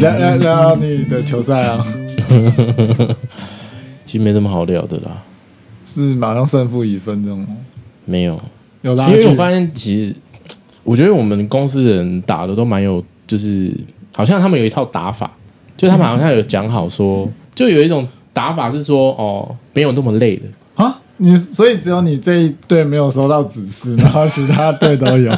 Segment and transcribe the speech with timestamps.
[0.00, 1.82] 来来聊你的球赛啊，
[4.04, 5.22] 其实没什么好聊的啦，
[5.86, 7.46] 是马上胜负已分这种吗？
[8.04, 8.38] 没有，
[8.82, 10.14] 有拉，因为我发现其实
[10.82, 13.74] 我觉得我们公司的人打的都蛮有，就是
[14.14, 15.32] 好像他们有一套打法，
[15.74, 20.46] 就他们好像有讲好说，就有一种打法是说哦，没有那么累的。
[20.46, 20.63] 啊，
[21.18, 25.30] 你所以只有你这一队没有收到指示， 然后其他队都有，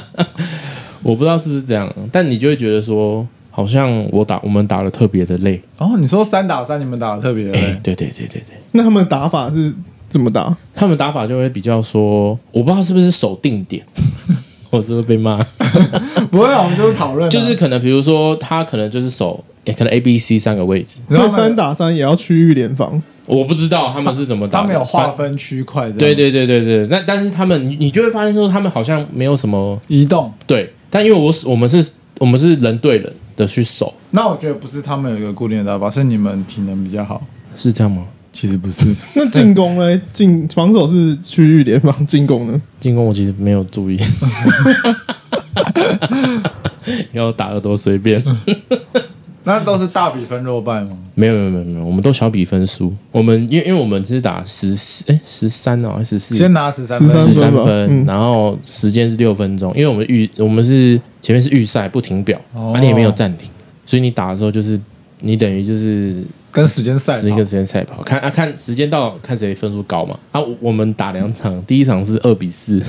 [1.02, 3.26] 我不知道是不是这样，但你就会觉得说。
[3.48, 5.96] 好像我打我们打的特别的累哦。
[5.96, 7.58] 你说三打三，你们打的特别的累？
[7.58, 8.54] 欸、对对对对对。
[8.72, 9.72] 那他们打法是
[10.10, 10.54] 怎么打？
[10.74, 13.82] 他们打法就会比较说，我不知道是不是守定点，
[14.68, 15.42] 我是不是被骂？
[16.30, 23.02] 不会，我们就是讨论、啊，就是可能比如说他可能就是守，欸、可能 A、B、C 三个位置，然后三打三也要区域联防。
[23.26, 25.90] 我不知道他们是怎么打，他们有划分区块。
[25.92, 26.86] 对对对对对。
[26.88, 30.32] 那但是他们，你你就会发现说，他们好像没有什么移动。
[30.46, 33.12] 对，但因为我我们是，我们是人对人。
[33.36, 37.22] 的去守，那我觉得不是他们有一个固定的打法，是你们体能比较好，
[37.54, 38.06] 是这样吗？
[38.32, 38.86] 其实不是。
[39.12, 40.00] 那进攻呢？
[40.10, 42.62] 进防守是区域联防，进攻呢？
[42.80, 44.00] 进攻我其实没有注意，
[47.12, 48.24] 要打的都随便。
[49.48, 50.98] 那都是大比分落败吗？
[51.14, 52.92] 没有没有没有没有，我们都小比分输。
[53.12, 56.34] 我们因为因为我们是打十四哎十三哦还是十四？
[56.34, 63.48] 先拿十三分十三分，然后时间是六分钟，因为我们预我们是前面是预赛不停表，而、哦、你也没有暂停，
[63.86, 64.78] 所以你打的时候就是
[65.20, 70.18] 你等于就是跟时间赛是一个时间赛跑，看啊看时间到看谁分数高嘛。
[70.32, 72.82] 啊，我们打两场，第一场是二比四，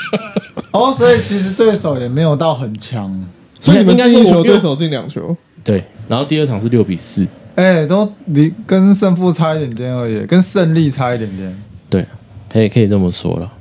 [0.72, 3.22] 哦，所以其实对手也没有到很强，
[3.60, 5.36] 所以你们进一球，对手进两球。
[5.62, 11.62] 对，然后第二场是六比四，哎，都离跟胜负差一点点而已，跟胜利差一点点。
[11.88, 12.04] 对，
[12.48, 13.52] 他也可以这么说了。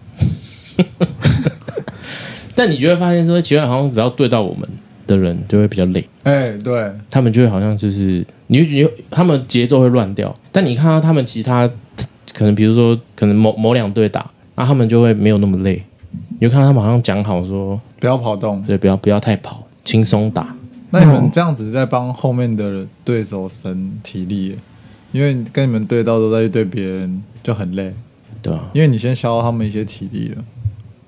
[2.55, 4.67] 但你就会发现说，奇怪，好像只要对到我们
[5.07, 6.05] 的人，就会比较累。
[6.23, 10.33] 哎，对，他们就会好像就是你你他们节奏会乱掉。
[10.51, 11.69] 但你看到他们其他
[12.33, 15.81] 可能，比如说可能某某两队打，那他们就会没有那么累。
[16.39, 20.55] 你就看到他们好像讲好说，不要跑动，对，不要不要太跑，轻松打。
[20.91, 24.55] 那你们这样子在帮后面的对手省体力，
[25.11, 27.93] 因为跟你们对到都在对别人就很累，
[28.41, 30.43] 对啊，因为你先消耗他们一些体力了，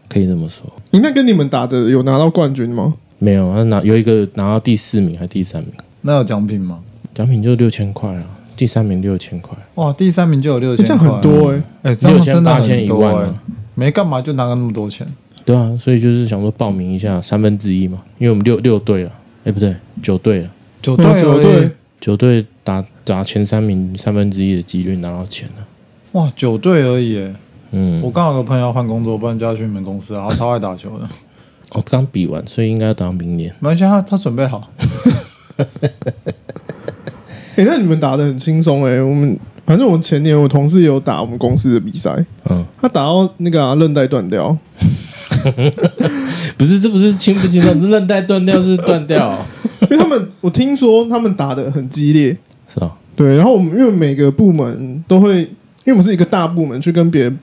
[0.07, 0.65] 可以这么说。
[0.91, 2.93] 你那跟你们打的有拿到冠军吗？
[3.17, 5.73] 没有，他拿有一个拿到第四名还是第三名？
[6.01, 6.79] 那有奖品吗？
[7.13, 8.25] 奖品就六千块啊，
[8.55, 9.57] 第三名六千块。
[9.75, 13.43] 哇，第三名就有六千块，这样很多哎，哎，六千八千一万啊，
[13.75, 15.07] 没干嘛就拿了那么多钱？
[15.43, 19.11] 对啊，所以就是想说报名一下三分之一嘛，因为我们六六队啊。
[19.43, 25.67] 哎，不对，九队了，九队，九队，九队打打前三名三分之一的几率拿到钱了。
[26.11, 27.33] 哇，九队而已，
[27.71, 31.07] 嗯，我刚好有个朋友要换工作，不然就要去你们公司，然后超爱打球的。
[31.71, 33.49] 哦刚比完，所以应该要等到明年。
[33.59, 34.69] 没关系，他他准备好。
[37.55, 44.57] 哎，那你们打的很轻松哎，我们反正我们前年我同事有打我们公司的比赛，嗯，他打到那个啊，韧带断掉。
[46.57, 49.37] 不是，这不是轻不轻松，这韧带断掉是断掉，哦。
[49.89, 52.37] 因为他们，我听说他们打的很激烈，
[52.67, 53.35] 是啊，对。
[53.35, 55.47] 然后我们因为每个部门都会，因
[55.87, 57.33] 为我们是一个大部门去跟别的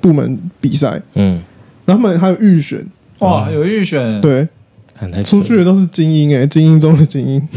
[0.00, 1.42] 部门比赛，嗯，
[1.84, 2.86] 然后他们还有预选，
[3.20, 4.46] 哇，有预选，对，
[5.24, 7.48] 出去的都是精英哎，精英中的精英，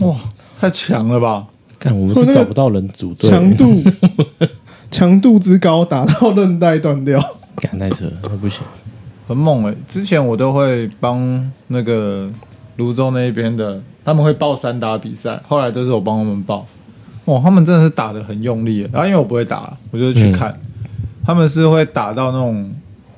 [0.00, 0.16] 哇，
[0.58, 1.46] 太强了吧？
[1.78, 3.82] 看我们是找不到人组队，强度
[4.90, 7.20] 强度之高，打到韧带断掉。
[7.56, 8.64] 赶太扯，那不行，
[9.28, 9.76] 很猛哎、欸！
[9.86, 12.30] 之前我都会帮那个
[12.76, 16.66] 泸州那边的，他们会报三打比赛，后来都是我帮他们报。
[17.24, 20.88] 哦，他们真的是打的很用力，然后因为我不会打，我就去看，嗯、
[21.24, 22.68] 他们是会打到那种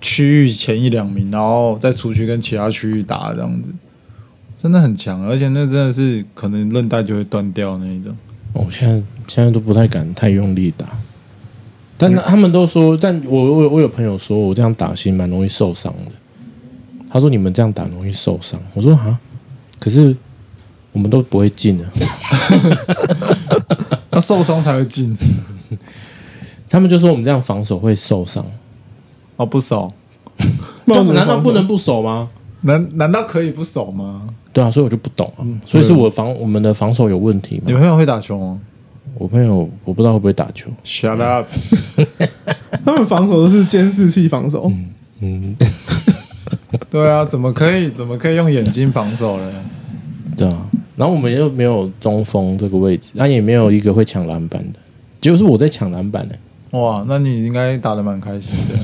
[0.01, 3.71] 区域前一两名，然后再出去跟其他区域打这样子，
[4.59, 8.15] 真的很强，而且那真的是可能韧带就会断掉那一种。
[8.53, 10.87] 我现在现在都不太敢太用力打。
[11.97, 16.13] 但他们都说，但我我我有朋友说我这样打心蛮容易受伤的。
[17.09, 18.61] 他说你们这样打容易受伤。
[18.75, 19.19] 我说啊，
[19.79, 20.17] 可是
[20.93, 21.85] 我们都不会进的。
[24.11, 25.17] 他受伤才会进。
[26.69, 28.45] 他们就说我们这样防守会受伤。
[29.37, 29.93] 哦，不 守？
[30.87, 32.29] 难道不能不守吗？
[32.63, 34.29] 难难道可以不守吗？
[34.53, 35.47] 对啊，所以我就不懂啊。
[35.65, 37.63] 所以是我防我们的防守有问题吗？
[37.67, 38.61] 你朋友会打球吗？
[39.17, 40.71] 我朋友我不知道会不会打球。
[40.85, 41.47] Shut up！
[42.85, 44.71] 他们防守都是监视器防守。
[45.21, 45.57] 嗯，
[46.91, 49.53] 对啊，怎么可以怎么可以用眼睛防守呢？
[50.37, 50.67] 对啊，
[50.97, 54.79] 然后我们又没有中锋这个位置，那也没有一个会抢篮板的，
[55.21, 56.37] 结果是我在抢篮板的。
[56.79, 58.77] 哇，那你应该打得蛮开心的。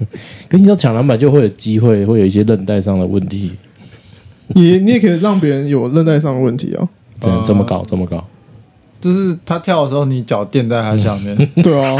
[0.48, 3.52] 跟你说抢篮板就会有机会，会有一些韧带上的问题。
[4.48, 6.88] 你你也可以让别人有韧带上的问题啊。
[7.20, 7.82] 怎么怎么搞？
[7.84, 8.26] 怎么搞？
[9.04, 11.36] 就是他跳的时候，你脚垫在他下面。
[11.62, 11.94] 对啊。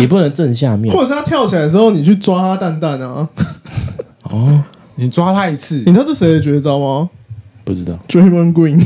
[0.00, 3.28] 也不能正下面，或者是他跳起来的时候，你去抓他蛋蛋啊。
[4.22, 4.64] 哦，
[4.96, 7.08] 你抓他一次，你知道这谁的绝招吗？
[7.64, 7.96] 不知道。
[8.08, 8.84] Draymond Green，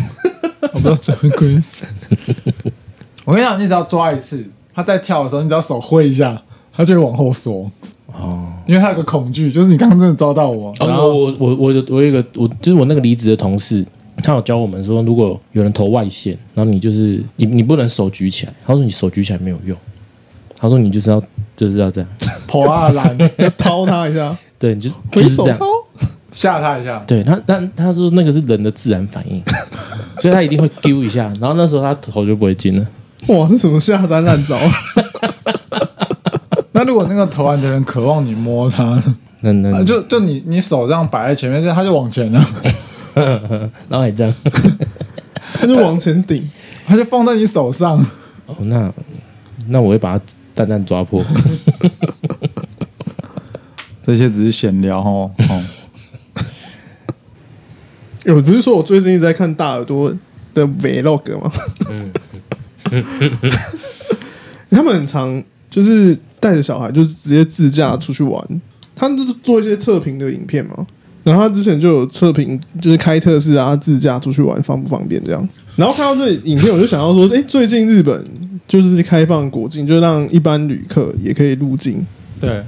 [0.73, 1.83] 我不知道 Draymond Green。
[3.25, 6.43] 我跟你讲，你只要抓一次，他在跳的时候，你只要手挥一下，
[6.77, 7.71] 他就会往后缩。
[8.09, 10.73] 哦，因为他有个恐惧，就是你刚刚真的抓到我。
[10.81, 13.87] 哦，我我我我有我有一个，我就是我那个离职的同事，
[14.23, 19.77] 他有教我们说，如果有人投外线，然后你就是你你不能手举起来，他说你手举起来没有用。
[20.57, 21.23] 他说：“你就是要
[21.55, 22.09] 就是要这样，
[22.49, 25.59] 跑啊拦，要掏他一下， 对，你就就是这样
[26.33, 27.05] 吓他一下。
[27.07, 29.43] 对他，但他说那个是人的自然反应，
[30.19, 32.87] 所以他一定会丢一下，然后那时候他头就不会进了。
[33.27, 34.57] 哇，这什么下三滥招？
[36.73, 39.03] 那如果那个投篮的人渴望你摸他，
[39.41, 42.43] 那那就就你你手这样摆在前面，他就往前了，
[43.15, 44.35] 然后还这样，
[45.55, 46.51] 他就往前顶，
[46.87, 47.99] 他就放在你手上。
[48.47, 48.93] 哦，那
[49.69, 50.25] 那我会把它。”
[50.57, 51.21] 蛋蛋抓破，
[54.05, 55.29] 这些只是闲聊哦。
[55.49, 55.65] 哦，
[58.37, 60.15] 我不是说我最近一直在看大耳朵
[60.55, 61.51] 的 Vlog 吗？
[61.91, 62.13] 嗯，
[64.71, 68.61] 他们很常就是带着小孩，就是直接自驾出去玩。
[68.95, 70.87] 他们都是做一些测评的影片嘛。
[71.25, 75.49] 然后他之前就有测评，就是开特斯拉自驾出去玩方不方便这样。
[75.75, 78.25] 然后看到这影片，我就想到说，哎，最近日本。
[78.67, 82.05] 就是开放国境，就让一般旅客也可以入境。
[82.41, 82.65] 对，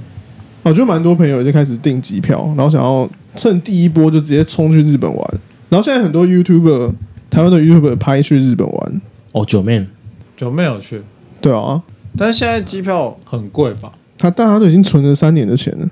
[0.61, 5.39] 我觉得蛮多朋友就开始订机票，然后想要趁第一波就直接冲去日本玩。
[5.69, 6.91] 然后现在很多 YouTuber，
[7.31, 9.01] 台湾的 YouTuber 拍去日本玩。
[9.31, 9.87] 哦，九妹，
[10.35, 11.01] 九妹有去。
[11.41, 11.81] 对啊，
[12.15, 13.91] 但是现在机票很贵吧？
[14.19, 15.89] 他大家都已经存了三年的钱了。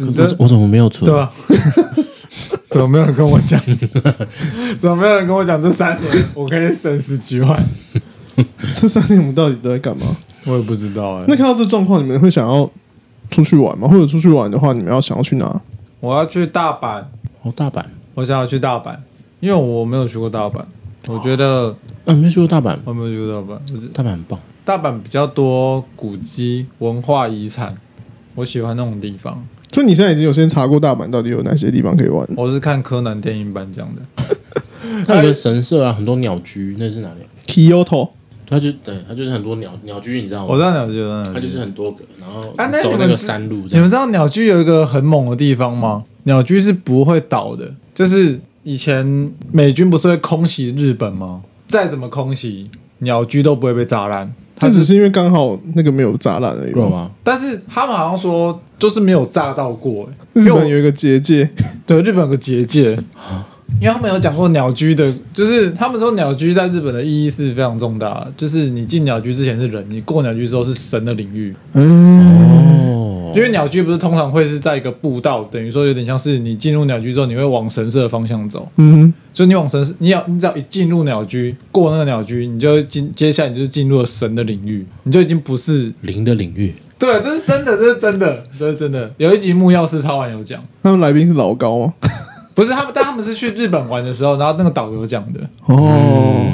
[0.00, 1.10] 我我怎么没有存？
[1.10, 1.32] 对啊，
[2.70, 3.60] 怎么没有人跟我讲？
[4.78, 5.60] 怎么没有人跟我讲？
[5.60, 7.64] 这三年我可以省十几万。
[8.74, 10.16] 这三年我们到底都在干嘛？
[10.44, 11.24] 我也不知道哎、欸。
[11.28, 12.70] 那看到这状况，你们会想要
[13.30, 13.88] 出去玩吗？
[13.88, 15.60] 或者出去玩的话，你们要想要去哪？
[16.00, 17.02] 我要去大阪。
[17.42, 17.82] 哦，大阪。
[18.14, 18.96] 我想要去大阪，
[19.40, 20.62] 因为我没有去过大阪。
[21.08, 21.76] 我觉得，哦、
[22.06, 22.76] 啊，你没去过大阪？
[22.84, 23.88] 我没有去过大阪。
[23.92, 24.38] 大阪很棒。
[24.64, 27.74] 大阪比较多古迹、文化遗产，
[28.34, 29.46] 我喜欢那种地方。
[29.76, 32.26] 所以你现在已经有先查过大阪到底有哪些地方可以玩？
[32.34, 34.00] 我是看柯南电影版讲的。
[35.04, 38.08] 它有个神社啊，很多鸟居，那是哪里？Kyoto。
[38.48, 40.46] 它就对，它就是很多鸟鸟居，你知道吗？
[40.48, 40.98] 我知道鸟居，
[41.30, 43.66] 它就是很多个，然后啊，走那个山路。
[43.70, 46.04] 你们知道鸟居有一个很猛的地方吗？
[46.22, 51.42] 鸟居是不会倒的，就是以前美军不是会空袭日本吗？
[51.66, 52.70] 再怎么空袭，
[53.00, 54.32] 鸟居都不会被炸烂。
[54.58, 57.10] 它只是因为刚好那个没有炸烂而已，吗？
[57.22, 60.08] 但是他们好像说，就是没有炸到过。
[60.34, 61.48] 日本有一个结界，
[61.86, 62.98] 对，日本有个结界。
[63.80, 71.54] 因为他们有讲过鸟居的，就是他们说鸟居在日本的意义是非常重大的，就是你进鸟居之前是人，你过鸟居之后是神的领域。
[71.72, 78.66] 哦，因为鸟居不是通常会是在一个步道，等于说有点像是你进入鸟居之后，你会往神社的方向走。
[78.76, 86.72] 嗯，所以你往神社，你要你只要一进入鸟居，过那个鸟居，你就进，接下来你就进入了神的领域，你就已经不是灵的领域。
[86.98, 89.10] 对，这是真的，这是真的，这是真的。
[89.18, 91.94] 有一集木曜师超玩有讲，他们来宾是老高吗？
[92.54, 96.52] 不是他们，但他们是去日本玩的时候，然后那个导游讲的哦。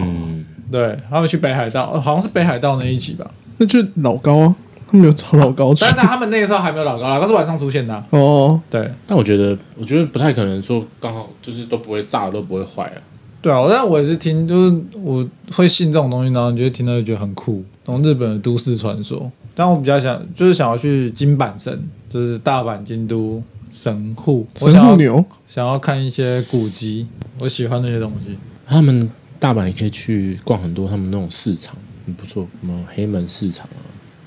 [0.70, 3.30] 对，他们去北海道，好像是北海道那一集吧？
[3.58, 4.56] 那就老高啊，
[4.90, 5.82] 他们有找老高去。
[5.82, 8.04] 但是他们那个时候还没有老高，老高是晚上出现的、啊。
[8.10, 8.90] 哦，对。
[9.06, 12.98] 但我觉得，我觉得不太可能说刚好就是都不会炸，都不会坏啊。
[13.40, 15.24] 对啊，但我也是听，就是我
[15.54, 19.30] 会信这种东西，然后你觉得听到就觉得很酷，那种日本的都市传说。
[19.54, 23.42] 但我比较想，就是想要去金板神，就是大阪、京都。
[23.74, 27.06] 神户，我想要想要看一些古籍，
[27.38, 28.36] 我喜欢那些东西。
[28.66, 33.80] 他们大阪也可以去逛很多他们那种市场，很不错，什么黑门市场啊，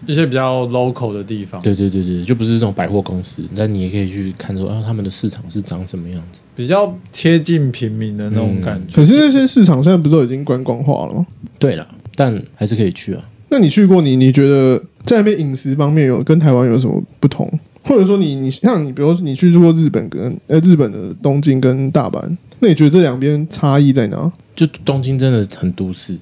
[0.07, 1.61] 一些比较 local 的地方。
[1.61, 8.95] 对对对对，就不是这种百货公司，但你也可以去看说啊，他们的市场是长什么样子，比较贴近平民的那种感觉。
[8.95, 11.23] 嗯、可是那些市场现在不是都已经观光化了吗？
[11.59, 13.23] 对了，但还是可以去啊。
[13.49, 17.47] 那你去过，你你觉得在那边饮食方面有跟台湾有什么不同？
[17.83, 22.19] 或者说你你像你，比如说你去过日本跟呃日本的东京跟大阪，
[22.59, 24.31] 那你觉得这两边差异在哪？
[24.55, 26.17] 就东京真的很都市，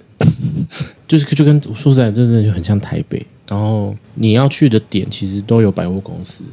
[1.07, 3.25] 就是就跟说实在，真的就很像台北。
[3.47, 6.43] 然后你要去的点其实都有百货公司，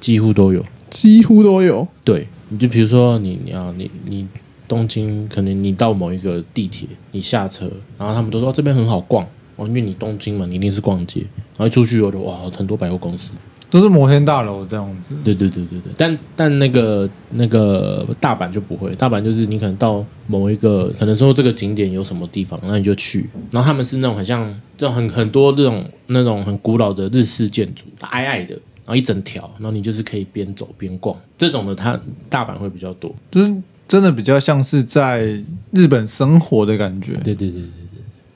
[0.00, 1.86] 几乎都有，几乎都有。
[2.04, 4.26] 对，你就比如说你你要你你
[4.66, 9.24] 东京，可能你到某一个地铁，你下车，然后他们都说这边很好逛，
[9.56, 11.24] 哦，因为你东京嘛，你一定是逛街，
[11.56, 13.32] 然后一出去我就哇，很多百货公司，
[13.70, 15.14] 都是摩天大楼这样子。
[15.24, 31.98] 对对对对对，但但那个那个大阪就不会，大阪就是你可能到某一个，可能说这个景点有什么地方，那你就去，然后他们是那种很像，就很很多这种那种很古老的日式建筑，矮矮的，然后一整条，然后你就是可以边走边逛，这种的它
[32.28, 33.54] 大阪会比较多，就是
[33.88, 37.12] 真的比较像是在日本生活的感觉。
[37.24, 37.62] 对对对对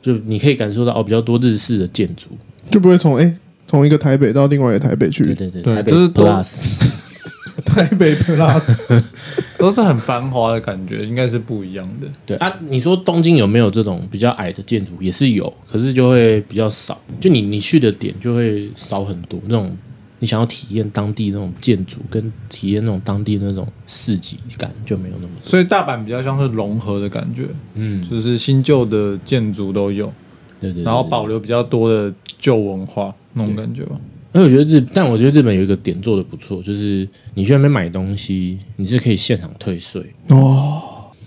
[0.02, 2.30] 对，就你可以感受到哦，比较多日式的建筑，
[2.70, 3.34] 就不会从哎
[3.66, 6.78] 从一个台北到另外一个台北去，对对对，对台北就是多 Plus，
[7.66, 9.02] 台北 Plus，
[9.58, 12.06] 都是很繁华的感觉，应该是不一样的。
[12.26, 14.92] 对啊，你说东京有没有这种比较矮的建筑？
[15.00, 19.76] 也是有，可是就会比较少，就你你去的点就会少很多那种。
[20.22, 25.48] 你想要体验当地那种建筑，跟体验那种当地那种市集感就没有那么多。
[25.48, 30.12] 所以大阪比较像是融合的感觉，嗯，就是新旧的建筑都有，
[30.60, 33.98] 对对，对，然后保留比较多的旧文化那种感觉吧。
[34.32, 40.82] 而我觉得日，但我觉得日本有一个点做的不错，就是你去那边买东西，你是可以现场退税哦。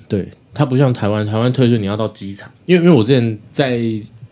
[0.07, 3.79] 对，它不像台湾，台湾退税你要到机场，因为因为我之前在。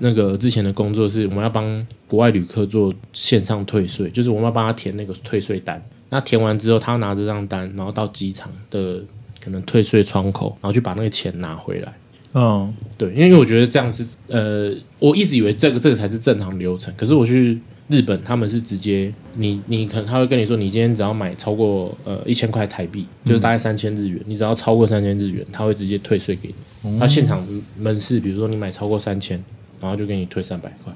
[0.03, 5.79] 那个之前的工作是我们要帮国外旅客做线上退税，就是我们要帮他填那个退税单。
[6.09, 8.99] 那填完之后，他拿这张单，然后到机场的
[9.39, 11.93] 可能退税窗口，然后去把那个钱拿回来。
[12.33, 16.93] 嗯，对，因为我觉得这样是呃，我一直以为这个这个才是正常流程。
[16.97, 26.99] 可是我去日本，他们是直接你你可能他会跟你说，你今天只要买超过呃一千块台币，就是大概三千日元，你只要超过三千日元，他会直接退税给你。
[26.99, 27.45] 他现场
[27.77, 29.43] 门市，比如说你买超过三千。
[29.81, 30.93] 然后就给你退三百块。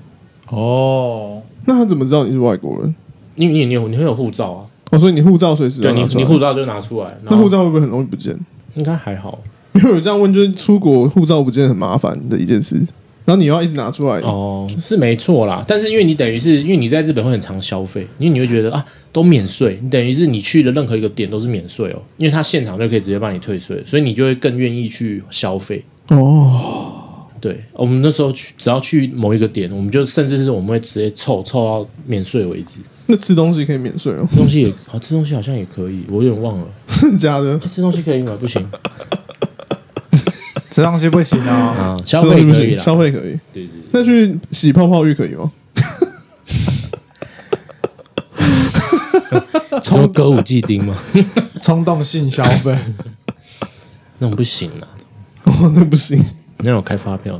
[0.52, 2.96] 哦，那他怎么知道你是外国人？
[3.36, 4.70] 因为你你有你会有护照啊。
[4.92, 7.18] 哦，所以你护照随时对你你护照就拿出来。
[7.24, 8.40] 那护照会不会很容易不见？
[8.76, 9.42] 应该还好。
[9.76, 12.82] 因为我这样问，就是出国护照不见很麻烦的一件事。
[13.26, 14.20] 然后你要一直拿出来。
[14.20, 15.64] 哦，是没错啦。
[15.68, 25.84] 但是因为你等于是因为你在日本会很常消费，因为你会觉得啊都免税，你等于是你去的任何一个点都是免税哦，因为他现场就可以直接帮你退税，所以你就会更愿意去消费。
[26.10, 27.02] 哦。
[27.42, 32.80] 对，我们那时候去，只要去某一个点，我们就甚至是我们会直接凑凑到免税为止。
[33.08, 34.26] 那吃东西可以免税哦？
[34.28, 37.60] 吃东西也好，吃东西好像也可以，我有点忘了， 真的假的？
[37.60, 38.36] 吃东西可以吗？
[38.40, 38.66] 不行，
[40.76, 41.56] 吃东西不行啊！
[41.56, 43.40] 啊，消费可以，消费可以。
[43.54, 43.70] 对对，对。
[43.94, 45.50] 那去洗泡泡浴可以吗？
[49.82, 50.94] 冲歌舞伎町吗？
[51.62, 52.78] 冲动性消费
[54.18, 54.88] 那种不行啊！
[55.46, 56.22] 哦，那不行。
[56.58, 57.40] 那种开发票，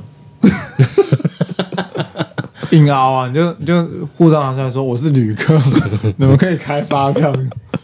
[2.72, 3.28] 硬凹啊！
[3.28, 5.62] 你就你就护照拿出来说我是旅客，
[6.16, 7.36] 你们可以开发票？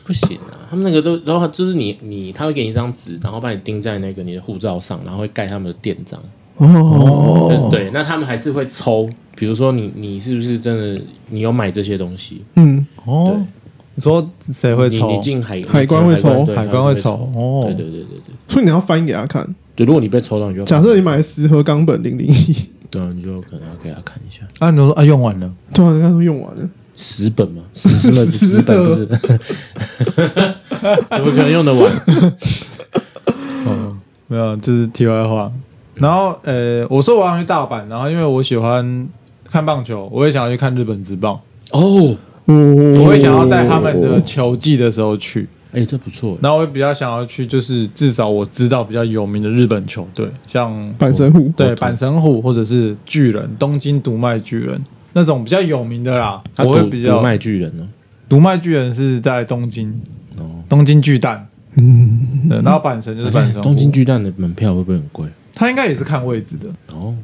[0.05, 0.50] 不行啊！
[0.71, 6.17] 他们那个都然后就是你你他会给你一张纸，然后把你钉在那个你的护照上，然后会盖他们的店章。
[6.55, 12.45] 哦，对，那他们还是会抽，比如说你你是不是真的你有买这些东西？
[12.55, 13.35] 嗯，哦，
[13.95, 15.11] 你说谁会抽？
[15.11, 17.29] 你进海海关会抽，海关会抽。
[17.35, 19.45] 哦，对对对对对，所以你要翻给他看。
[19.75, 22.55] 对，如果你被抽到，你就假设你买十盒冈本零零一，
[22.89, 24.43] 对啊，你就可能要给他看一下。
[24.59, 26.69] 啊，你说啊，用完了，对啊，人家说用完了，
[27.01, 29.05] 十本嘛，十本 十本不是，
[31.09, 31.83] 怎么可能用得完？
[33.65, 33.89] 哦，
[34.27, 35.51] 没有，就是题外话。
[35.95, 39.09] 然后，呃，我说我要去大阪，然后因为我喜欢
[39.49, 41.39] 看棒球，我也想要去看日本职棒。
[41.71, 42.15] 哦，
[42.45, 45.47] 我会想要在他们的球季的时候去。
[45.73, 46.37] 哎、欸，这不错。
[46.41, 56.41] 然后我也比较想要去，就是至少我知道比较有名的日本球队，像阪神虎，对，阪神虎或者是巨人，东京读卖巨人那种比较有名的啦。
[56.55, 57.87] 啊、我会比较独卖巨人呢？
[58.29, 59.91] 独卖巨人是在东京，
[60.37, 61.47] 哦，东京巨蛋。
[61.75, 63.61] 嗯，对，然后阪神就是阪神、欸。
[63.61, 65.27] 东京巨蛋的门票会不会很贵？
[65.53, 67.15] 他应该也是看位置的哦。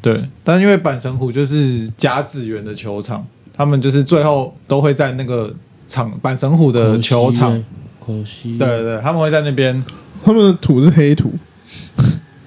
[0.00, 5.52] 对，但因为阪神虎就是甲子园的球场，他们就是最后都会在那个
[5.86, 7.62] 场阪神虎的球场。
[8.04, 9.82] 可惜，对对，他们会在那边。
[10.24, 11.32] 他们的土是黑土，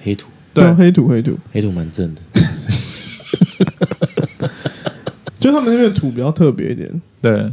[0.02, 2.22] 黑土，对，黑土，黑土，黑土蛮正的。
[5.40, 7.02] 就他们那边的土比较特别一点。
[7.20, 7.50] 对，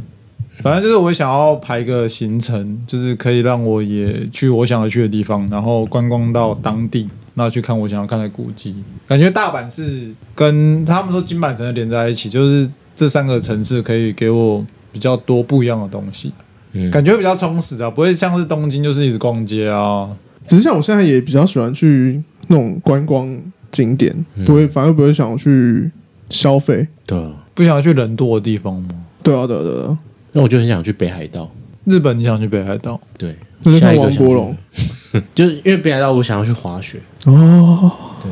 [0.60, 8.74] 反正就是我想要排个行程，就是可以让我也去我想要去的地方，然后观光到当地，然后去看我想要看的古迹。
[9.06, 16.32] 感觉大阪是跟他们说金板城连在一起，就是这三个城市可以给我比较多不一样的东西。
[16.72, 20.08] 嗯、感觉比较充实啊，不会像是东京就是一直逛街啊。
[20.46, 23.40] 只是像我现在也比较喜欢去那种观光
[23.70, 25.90] 景点，嗯、不会反而不会想要去
[26.28, 26.86] 消费。
[27.06, 27.18] 对，
[27.58, 28.88] 不想要去人多的地方吗？
[29.20, 29.98] 对啊，对啊，对啊。
[30.30, 31.50] 那我就很想去北海道。
[31.86, 33.00] 日本，你想去北海道？
[33.18, 33.34] 对，
[33.80, 34.56] 下一个王国龙，
[35.34, 37.00] 就是因为北海道，我想要去滑雪。
[37.26, 37.90] 哦，
[38.22, 38.30] 对，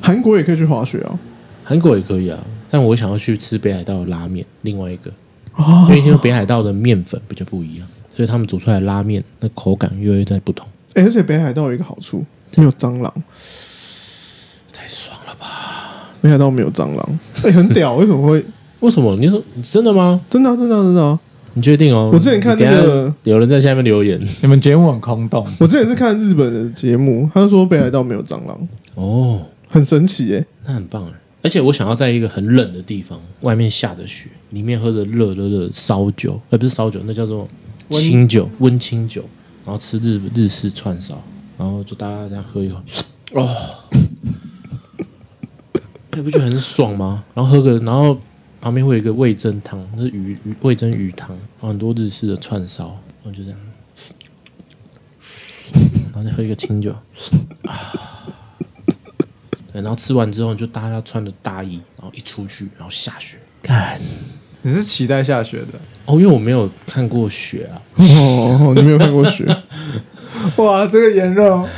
[0.00, 1.18] 韩国也可以去滑雪啊，
[1.64, 2.38] 韩国也可以啊。
[2.70, 5.10] 但我想要去吃北海道的拉面，另外一个，
[5.56, 10.64] 哦因为听说北海道的面粉比较不一样，所以他们煮出来的拉面那口感又会在不同。
[10.94, 12.24] 哎、而且北海道有一个好处，
[12.56, 13.12] 没有蟑螂。
[14.72, 16.12] 太爽了吧？
[16.20, 18.44] 北海道没有蟑螂，哎、很屌，为什么会？
[18.80, 19.16] 为什么？
[19.16, 20.20] 你说真的吗？
[20.30, 21.18] 真的啊、真的啊、真的啊、
[21.54, 22.10] 你确定哦？
[22.12, 31.12] 我之前看那个你等一下有人在下面留言你们节目很空洞，我之前是看日本的节目，他就说北海道没有蟑螂，哦，很神奇耶、那很棒哎！
[31.42, 37.46] 而且我想要在一个很冷的地方，外面下着雪，里面喝着热热的烧酒，呃，不是烧酒，那叫做
[37.90, 39.22] 清酒，温清酒，
[39.64, 41.20] 然后吃日日式串烧，
[41.56, 42.76] 然后就大家这样喝一口，
[43.34, 43.48] 哦，
[46.12, 47.24] 你 不觉得很爽吗？
[47.34, 48.18] 然后喝个，然后
[48.60, 52.86] 旁边会有一个味增汤，那是鱼鱼味增鱼汤，很多日式的串烧，
[53.22, 53.58] 然后就这样，
[56.12, 56.92] 然后再喝一个清酒。
[57.64, 57.94] 啊
[59.72, 64.00] 对，然后吃完之后，就大家穿着大衣，然后一出去，然后下雪，看
[64.62, 65.78] 你是期待下雪的？
[66.06, 69.44] 哦，因为我没有看过雪啊，哦，你没有看过雪？
[70.56, 71.68] 哇，这个言论，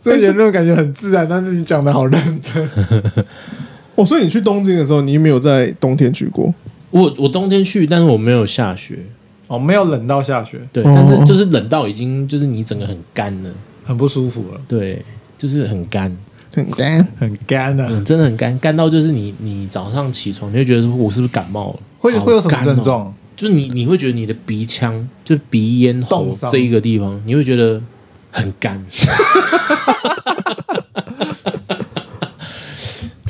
[0.00, 2.66] 这个言论感觉很自然，但是你讲的好认真。
[4.00, 6.52] 哦，所以你去东京的时候，你没有在冬天去过？
[6.90, 8.98] 我我冬天去，但是我没有下雪，
[9.46, 13.50] 哦，没有冷到下雪，对，哦但是就是冷到已经就是你整个很干了，
[13.84, 15.04] 很不舒服了，对，
[15.38, 16.16] 就是很干，
[16.54, 17.86] 很干，很干啊。
[17.90, 21.76] 嗯，真的很干，干到就是你你早上起床，你会觉得说我是不是感冒了？
[21.76, 23.14] 好会会有什么症状？
[23.36, 27.80] 就是你你会觉得你的鼻腔，就是鼻咽喉这一个地方，你会觉得
[28.30, 28.84] 很干，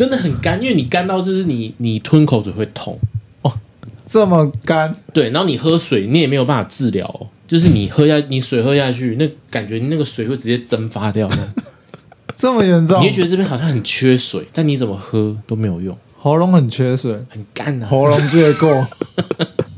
[0.00, 2.98] 真的很干，因为你干到就是你你吞口水会痛。
[3.42, 3.52] 哦，
[4.06, 11.28] 这么干，对，然后你喝水你也没有办法治疗哦，就是你喝下你水喝下去，那感觉你那个水会直接蒸发掉，
[12.34, 13.02] 这么严重？
[13.02, 18.86] 你就，觉得这边好像很缺水，但你怎么喝都没有用，喉咙很缺水，很干啊，喉咙结过，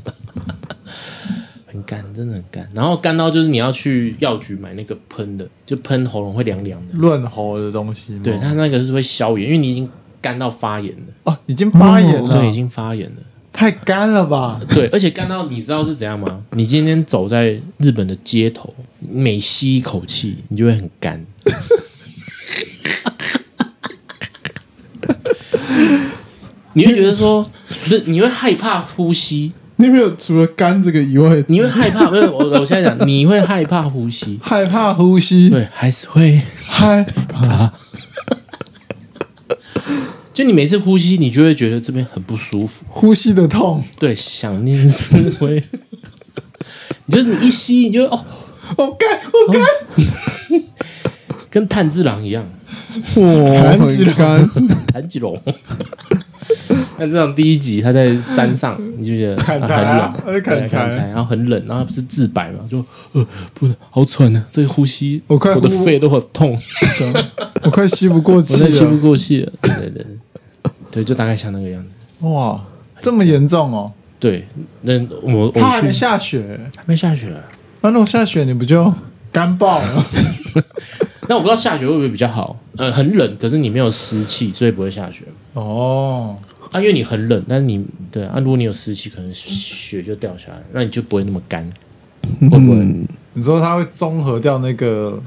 [1.67, 6.85] 很干，真的很干，然后干到就是你要去药局买那个喷的，就喷喉咙会凉凉的。
[6.93, 8.21] 润喉的东西吗。
[8.23, 9.89] 对，它那个是会消炎，因为你已经
[10.23, 13.17] 干到发炎了，哦，已经发炎了，对，已经发炎了，
[13.51, 14.57] 太干了吧？
[14.69, 16.41] 对，而且干到你知道是怎样吗？
[16.51, 18.73] 你今天走在日本的街头，
[19.11, 21.21] 每吸一口气，你就会很干。
[26.75, 37.73] 你会觉得说，不是，你会害怕呼吸，你有没有除了干这个以外，你会害怕，不是我，我现在讲，你会害怕呼吸， 害怕呼吸，对，还是会害怕。
[40.33, 42.83] 就你每次呼吸，你就会觉得这边很不舒服。
[42.89, 45.63] 呼吸的痛，对，想念思维，
[47.05, 48.25] 你就是你一吸，你就哦，
[48.75, 49.61] 好干，好干，
[51.51, 52.43] 跟炭治郎一样，
[53.15, 55.33] 哇，弹起来很干，炭治郎。
[56.97, 61.07] 炭治郎第一集他在山上，你就觉得砍啊很柴啊冷，砍柴。
[61.07, 66.57] 然后很冷，然后不是自白嘛，就呃不好喘啊，这个呼吸，我快我的肺都好痛，
[67.63, 68.97] 我快吸不过我气在吸不了。
[69.01, 70.05] 过气了，对对对，
[70.93, 72.27] 对，就大概像那个样子。
[72.27, 72.63] 哇，
[73.01, 73.91] 这么严重哦！
[74.19, 74.47] 对，
[74.83, 77.41] 那我我它还没下雪，还没下雪啊、
[77.81, 78.93] 那如果下雪，你不就
[79.31, 80.05] 干爆了？
[81.27, 82.55] 那我不知道下雪会不会比较好？
[82.77, 85.25] 呃，很冷，可是你没有湿气，所以不会下雪。
[85.53, 86.37] 哦，
[86.71, 91.67] 啊，因为你很冷，但是你对啊，如果你有湿气，可能雪就掉下来，那你就不会那么干，
[92.39, 92.75] 会不会？
[92.75, 95.19] 嗯，你说它会综合掉那个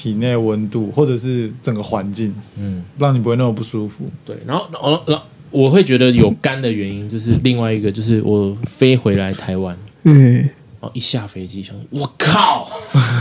[0.00, 4.04] 体内温度，或者是整个环境，嗯，让你不会那么不舒服。
[4.24, 4.36] 对。
[4.46, 12.70] 然后，然后，然后我会觉得有干的原因，就是另外一个，就是我飞回来台湾， 哎，然后一下飞机，想说我靠，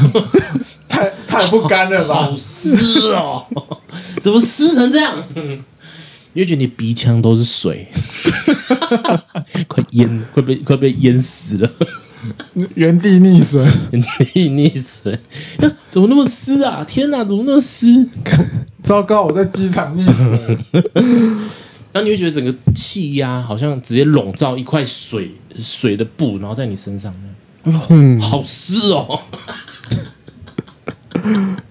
[0.87, 2.35] 太太不干了吧好？
[2.35, 3.43] 湿哦，
[4.21, 5.17] 怎么湿成这样？
[6.37, 7.87] 你就觉得你鼻腔都是水，
[9.67, 11.67] 快淹，快被快被淹死了。
[12.75, 15.13] 原地溺水，原地溺水，
[15.67, 16.83] 啊怎么那么湿啊？
[16.87, 17.87] 天哪，怎么那么湿？
[18.83, 19.23] 糟糕！
[19.25, 20.57] 我在机场溺水，
[21.91, 27.11] 然后你会觉得整个气压好像直接笼罩一块水水的布，然后在你身上
[27.63, 29.21] 那样，嗯，好湿哦！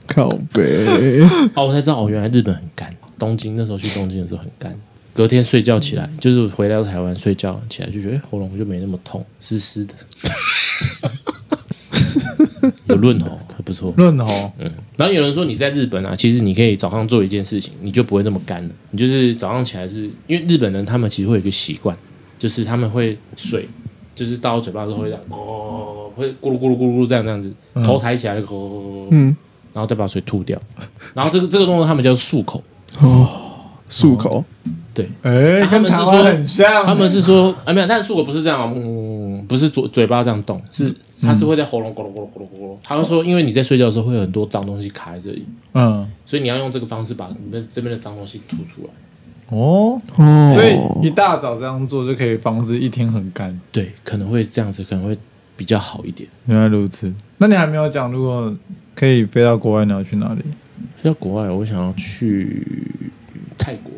[0.08, 1.22] 靠北，
[1.54, 2.92] 哦，我才知道哦，原来日本很干。
[3.18, 4.78] 东京那时候去东京的时候很干，
[5.14, 9.94] 隔天睡觉起来，就是回到台湾睡觉起来就觉得、欸、喉咙就没那么痛，湿湿的，
[12.88, 13.92] 有润喉，还不错。
[13.96, 14.52] 润喉。
[14.58, 18.70] 嗯，然后有人说你在日本啊，其实你可以早上做一件事情，你就不会那么干了。
[18.90, 21.96] 你就是早上起来是，因为日本人他们其实会有一个习惯，
[22.38, 23.68] 就是他们会水，
[24.14, 27.52] 就是到嘴巴的时候会这样，哦，会咕噜咕噜咕噜咕噜这样这样子，
[27.84, 29.36] 头抬起来，哦，嗯，
[29.72, 30.60] 然后再把水吐掉。
[31.14, 32.62] 然后这个这个动作他们叫漱口，
[33.00, 33.28] 哦，
[33.88, 34.44] 漱口。
[34.94, 42.78] 对，哎，他们是说很像，他们是说啊没有，但是漱口不是这样，嗯，不是嘴嘴巴这样动，是它是会在喉咙咕噜咕噜咕噜咕噜。
[42.82, 49.54] 他们说，因为你在睡觉的时候会有很多脏东西卡在这里，嗯，所以你要用这个方式把你们这边的脏东西吐出来。
[49.54, 53.60] 哦，哦，所以一大早这样做就可以防止一天很干。
[53.70, 55.18] 对，可能会这样子，可能会
[55.58, 56.26] 比较好一点。
[56.46, 58.56] 原来如此，那你还没有讲，如果
[58.94, 60.40] 可以飞到国外，你要去哪里？
[60.96, 62.66] 飞到国外，我想要去
[63.56, 63.92] 泰国。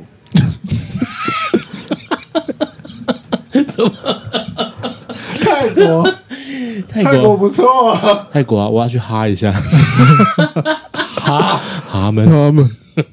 [5.40, 6.14] 泰国，
[6.86, 8.28] 泰泰国国，不错啊。
[8.30, 8.68] 泰国啊！
[8.68, 12.28] 我要去哈一下，哈，哈们。
[12.30, 13.04] 哈们哎，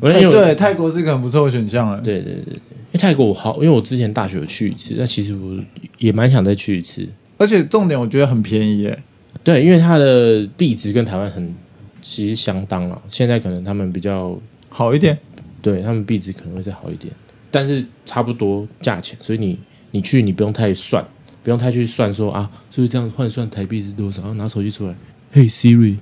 [0.00, 2.00] 我因为我对，泰国是一个很不错的选项哎。
[2.02, 5.56] 对对对对，因为泰国我好，因为我之前大学有去一次，但其实我
[5.98, 7.08] 也蛮想再去一次。
[7.38, 8.98] 而且重点我觉得很便宜耶。
[9.42, 11.54] 对，因为它的币值跟台湾很
[12.00, 15.18] 其实相当了，现在可能他们比较好一点。
[15.62, 17.12] 对他们币值可能会再好一点，
[17.50, 19.60] 但是差不多价钱，所以你
[19.90, 21.06] 你去你不用太算，
[21.44, 24.94] 不用太去算说啊，就是这样换算台币是多少，然后拿手机出来，
[25.32, 25.98] 嘿、hey、 Siri，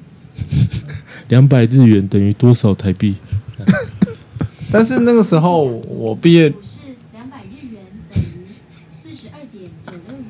[1.29, 3.17] 两百日元等于多少台币？
[4.71, 6.79] 但是那个时候我毕业，是
[7.13, 7.83] 两百日元
[8.15, 8.47] 等于
[9.03, 10.23] 四十二点九六元。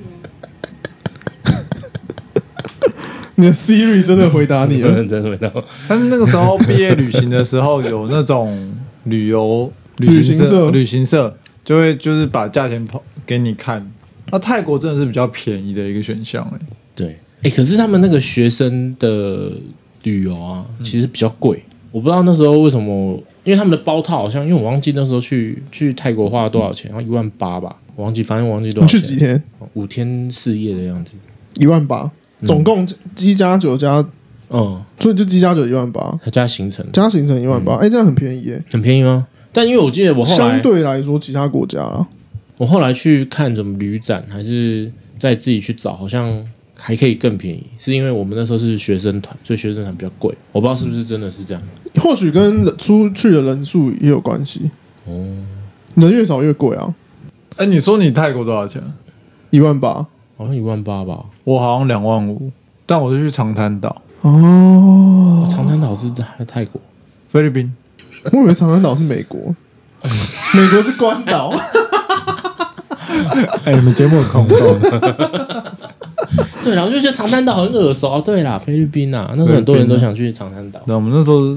[3.39, 5.49] 你的 Siri 真的回答你了， 真的回答
[5.89, 8.69] 但是那个时候毕业旅行的时候有那种
[9.05, 13.89] 旅游旅旅行社旅行社就会就是把价钱跑给你看。
[14.31, 16.59] 那泰国真的是比较便宜的一个选项哎。
[16.97, 19.53] 对，哎，可是他们那个学生的
[20.03, 21.63] 旅游啊，其实比较贵。
[21.93, 29.01] 我不知道那时候为什么，因为他们的包套好像，因为我忘记那时候去去泰国花了多少钱，然后一万八吧，我忘记，反正我忘记多你少钱。
[29.01, 29.43] 去几天？
[29.75, 31.13] 五天四夜的样子。
[31.61, 32.11] 一万八，
[32.47, 34.05] 总共机加酒加，
[34.51, 38.65] 嗯，所以就机加酒一万八，还加行程，加行程一万八，哎，这样很便宜耶。
[38.71, 39.27] 很便宜吗？
[39.53, 42.07] 但因为我记得我后来相对来说，其他国家啊，
[42.57, 47.67] 我后来去看什么旅展，还是再自己去找，好像还可以更便宜。
[47.79, 50.33] 是因为我们那时候是学生团，所以学生团比较贵。
[50.53, 51.63] 我不知道是不是真的是这样。
[51.97, 54.71] 或许跟出去的人数也有关系。
[55.07, 55.37] 哦，
[55.95, 56.95] 人越少越贵啊，
[57.57, 58.83] 哎，你说你泰国多少钱？
[59.51, 60.07] 一万八
[60.39, 61.27] 好像一万八吧。
[61.45, 62.51] 我好像两万五，
[62.87, 65.47] 但我是去长滩岛、哦。
[65.51, 66.81] 长滩岛是在泰国。
[67.29, 67.71] 菲律宾。
[68.33, 69.39] 我以为长滩岛是美国，
[70.55, 71.53] 美国是关岛。
[73.65, 74.57] 哎，你们节目很空洞。
[76.63, 78.15] 对啦，我就觉得长滩岛很耳熟。
[78.15, 80.81] 哦对啦，菲律宾啊，那时候很多人都想去长滩岛。
[80.87, 81.57] 那我们那时候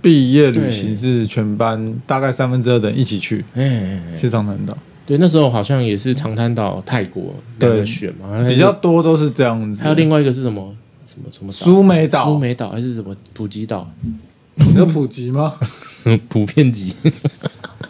[0.00, 4.76] 毕业旅行是全班大概三分之二的人一起去，哎哎哎，去长滩岛。
[5.06, 9.82] 对，那时候好像也是长滩岛、泰国两个选嘛，比较多都是这样子。
[9.82, 10.74] 还有另外一个是什么？
[11.04, 11.52] 什么什么岛？
[11.52, 13.86] 苏梅岛、苏梅岛还是什么普吉岛？
[14.76, 15.54] 有普吉吗？
[16.28, 16.94] 普遍级。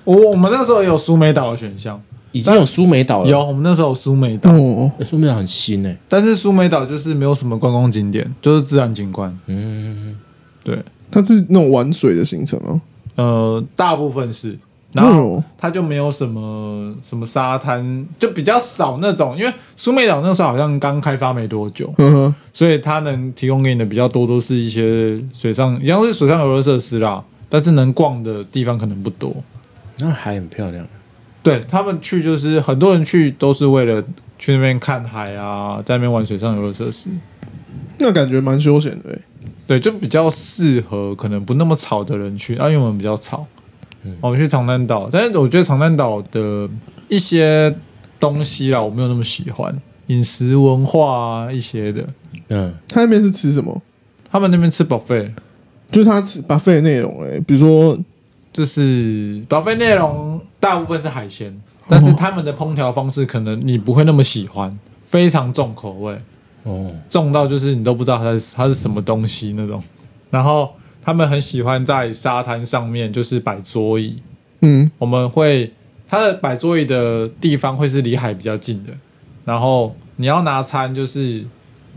[0.04, 2.00] 我我们那时候也有苏梅岛的选项，
[2.32, 3.30] 已经有苏梅岛了。
[3.30, 5.96] 有我们那时候有苏梅岛，哦，苏梅岛很新诶。
[6.08, 9.36] 但是苏梅岛就是没有什么观光景点，就是自然景观。
[9.46, 10.16] 嗯，
[10.62, 10.78] 对，
[11.10, 12.80] 它是那种玩水的行程哦。
[13.16, 14.58] 呃，大部分是，
[14.94, 19.36] 然后它就没有什么什么沙滩，就比较少那种。
[19.36, 21.92] 因为苏梅岛那时候好像刚开发没多久，
[22.52, 27.22] 所以它能提供给你的比较多都是一些水上，一样是水上游乐设施啦。
[27.48, 29.34] 但是能逛的地方可能不多。
[29.98, 30.86] 那海很漂亮。
[31.42, 34.02] 对他们去就是很多人去都是为了
[34.38, 37.10] 去那边看海啊，在那边玩水上游乐设施。
[37.98, 39.20] 那感觉蛮休闲的欸。
[39.66, 42.56] 对，就比较适合可能不那么吵的人去。
[42.56, 43.46] 啊，因为我们比较吵，
[44.04, 46.68] 嗯，我们去长滩岛，但是我觉得长滩岛的
[47.08, 47.74] 一些
[48.20, 49.74] 东西啦，我没有那么喜欢
[50.06, 52.06] 饮食文化啊一些的。
[52.48, 53.80] 嗯，他那边是吃什么？
[54.30, 55.32] 他们那边吃 buffet，
[55.90, 57.98] 就是他吃 buffet 的内容哎，比如说
[58.52, 61.56] 就是 buffet 内容大部分是海鲜，
[61.88, 66.16] 但是他们的烹调方式可能你不会那么喜欢，非常重口味。
[66.64, 69.82] 哦，重到就是你都不知道它是它是什么东西那种，
[70.30, 70.70] 然后
[71.04, 74.16] 他们很喜欢在沙滩上面就是摆桌椅，
[74.60, 75.72] 嗯，我们会
[76.08, 78.92] 他的摆桌椅的地方会是离海比较近的，
[79.44, 81.44] 然后你要拿餐就是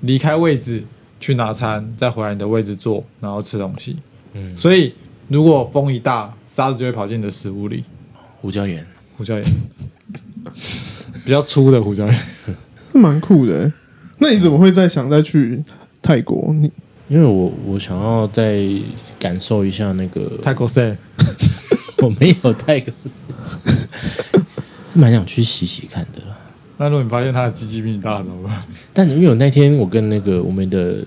[0.01, 0.83] 离开位置
[1.19, 3.95] 去拿餐，再回来你的位置坐，然后吃东西。
[4.33, 4.93] 嗯，所以
[5.29, 7.83] 如果风一大，沙子就会跑进你的食物里。
[8.41, 8.85] 胡椒盐，
[9.17, 9.45] 胡椒盐，
[11.23, 12.19] 比较粗的胡椒盐。
[12.91, 13.73] 是蛮酷的欸。
[14.19, 15.63] 那你怎么会再想再去
[16.01, 16.53] 泰国？
[16.53, 16.71] 你
[17.09, 18.63] 因为我我想要再
[19.17, 20.97] 感受一下那个泰国赛，
[22.03, 22.93] 我没有泰国，
[24.89, 26.37] 是蛮想去洗洗看的啦。
[26.77, 28.59] 那如果你发现他的鸡鸡比你大，怎么办？
[28.93, 31.03] 但因为我那天我跟那个我们的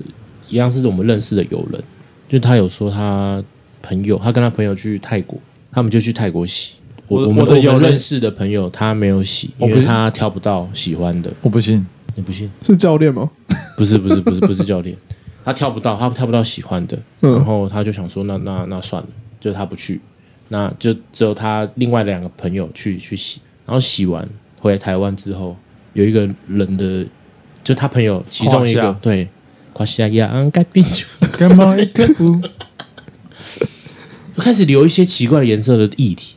[0.49, 1.83] 一样是我们认识的友人，
[2.29, 3.43] 就他有说他
[3.83, 5.39] 朋友，他跟他朋友去泰国，
[5.71, 6.75] 他们就去泰国洗，
[7.09, 11.31] 我我们的有认识的朋友他没有洗，因为他挑不到喜欢的。
[11.43, 12.51] 我不信，你不信？
[12.63, 13.31] 是教练吗？
[13.77, 14.97] 不是不是不是不是教练，
[15.45, 17.35] 他挑不到，他挑不到喜欢的，嗯。
[17.37, 20.01] 然后他就想说，那那那算了，就他不去，
[20.49, 24.27] 那就只有他另外两个朋友去去洗，然后洗完
[24.59, 25.57] 回来台湾之后，
[25.93, 27.07] 有一个人的，
[27.63, 29.29] 就他朋友其中一个对，
[29.73, 31.07] 胯下仰该冰球，
[31.39, 32.41] 干嘛一个不？
[34.37, 36.37] 就开始流一些奇怪的颜色的液体，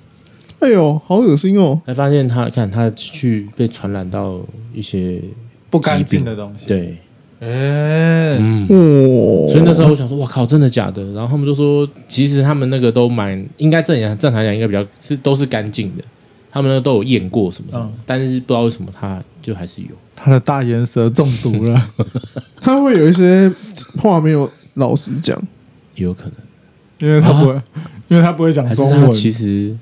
[0.60, 1.82] 哎呦，好恶心哦！
[1.86, 4.40] 才发现他看他去被传染到
[4.74, 5.22] 一些
[5.70, 6.98] 不干净的东西。，对，
[7.44, 8.68] 哎，嗯。
[8.70, 11.04] 哦，所以那时候我想说，哇靠，真的假的？
[11.14, 16.04] 然后他们就说，其实他们那个都蛮应该正常正常讲，应该比较是都是干净的，
[16.52, 19.90] 他们那个都有验过什么什么，嗯但是不知道为什么他就还是有。
[20.16, 21.90] 他的大岩蛇中毒了。
[22.62, 23.52] 他会有一些
[23.98, 25.38] 话没有老实讲，
[25.96, 26.34] 也有可能，
[27.00, 27.62] 因为他不会，
[28.08, 29.12] 因为他不会讲啊还是他中文。
[29.12, 29.76] 其实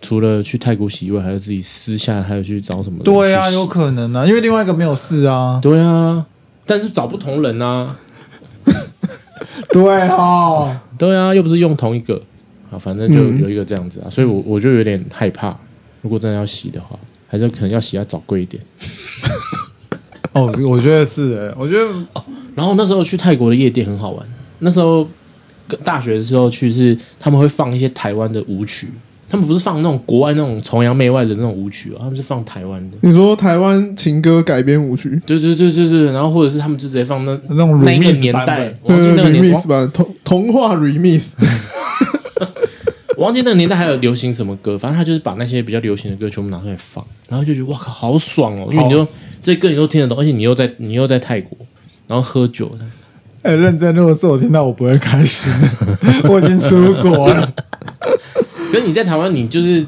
[0.00, 5.58] 除了去泰国洗以外，还有自己私下还有去找什么人对啊，有可能啊，因为另外一个没有事啊。
[5.60, 6.24] 对啊，
[6.66, 7.96] 但是找不同人啊，
[9.72, 12.20] 对哦，对啊，又不是用同一个。
[12.70, 13.40] 啊，反正就嗯。
[13.40, 15.56] 有一个这样子啊，所以我我就有点害怕，
[16.02, 16.98] 如果真的要洗的话，
[17.28, 18.62] 还是可能要洗要找贵一点。
[20.32, 22.24] 哦，我觉得是哎，我觉得哦
[22.56, 24.26] 然后那时候去泰国的夜店很好玩，
[24.60, 25.06] 那时候
[25.84, 28.88] 大学的时候去是他们会放一些台湾的舞曲，
[29.34, 32.96] 他们不是放那种国外那种崇洋媚外的那种舞曲啊，他们是放台湾的。
[33.00, 41.32] 你说台湾情歌改编舞曲，对对对对对，然后或者是他们就直接放那那种那一个年代对那个年，remix 版童童话 remix，
[43.16, 49.04] 我忘记那个年代还有流行什么歌，反正他就是把那些比较流行的歌全部拿出来放，然后就觉得哇靠，好爽哦，因为你就
[49.42, 51.58] 这些歌你都听得懂，而且你又在你又在泰国，
[52.06, 52.70] 然后喝酒，
[53.42, 55.52] 哎，认真，如果是我听到，我不会开心。
[56.28, 57.52] 我已经出国了，
[58.74, 59.86] 可是你在台湾，你就是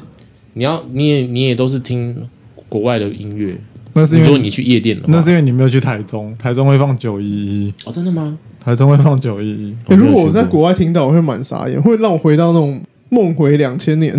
[0.53, 2.27] 你要你也你也都是听
[2.69, 3.53] 国外的音乐，
[3.93, 8.37] 那是因为你去夜店的话，那是因为你没有去台中，台中会放九一一，哦，真的吗？
[8.63, 9.75] 台中会放九一一。
[9.87, 14.17] 欸如果我在国外听到，我会蛮傻眼，会让我回到那种梦回两千年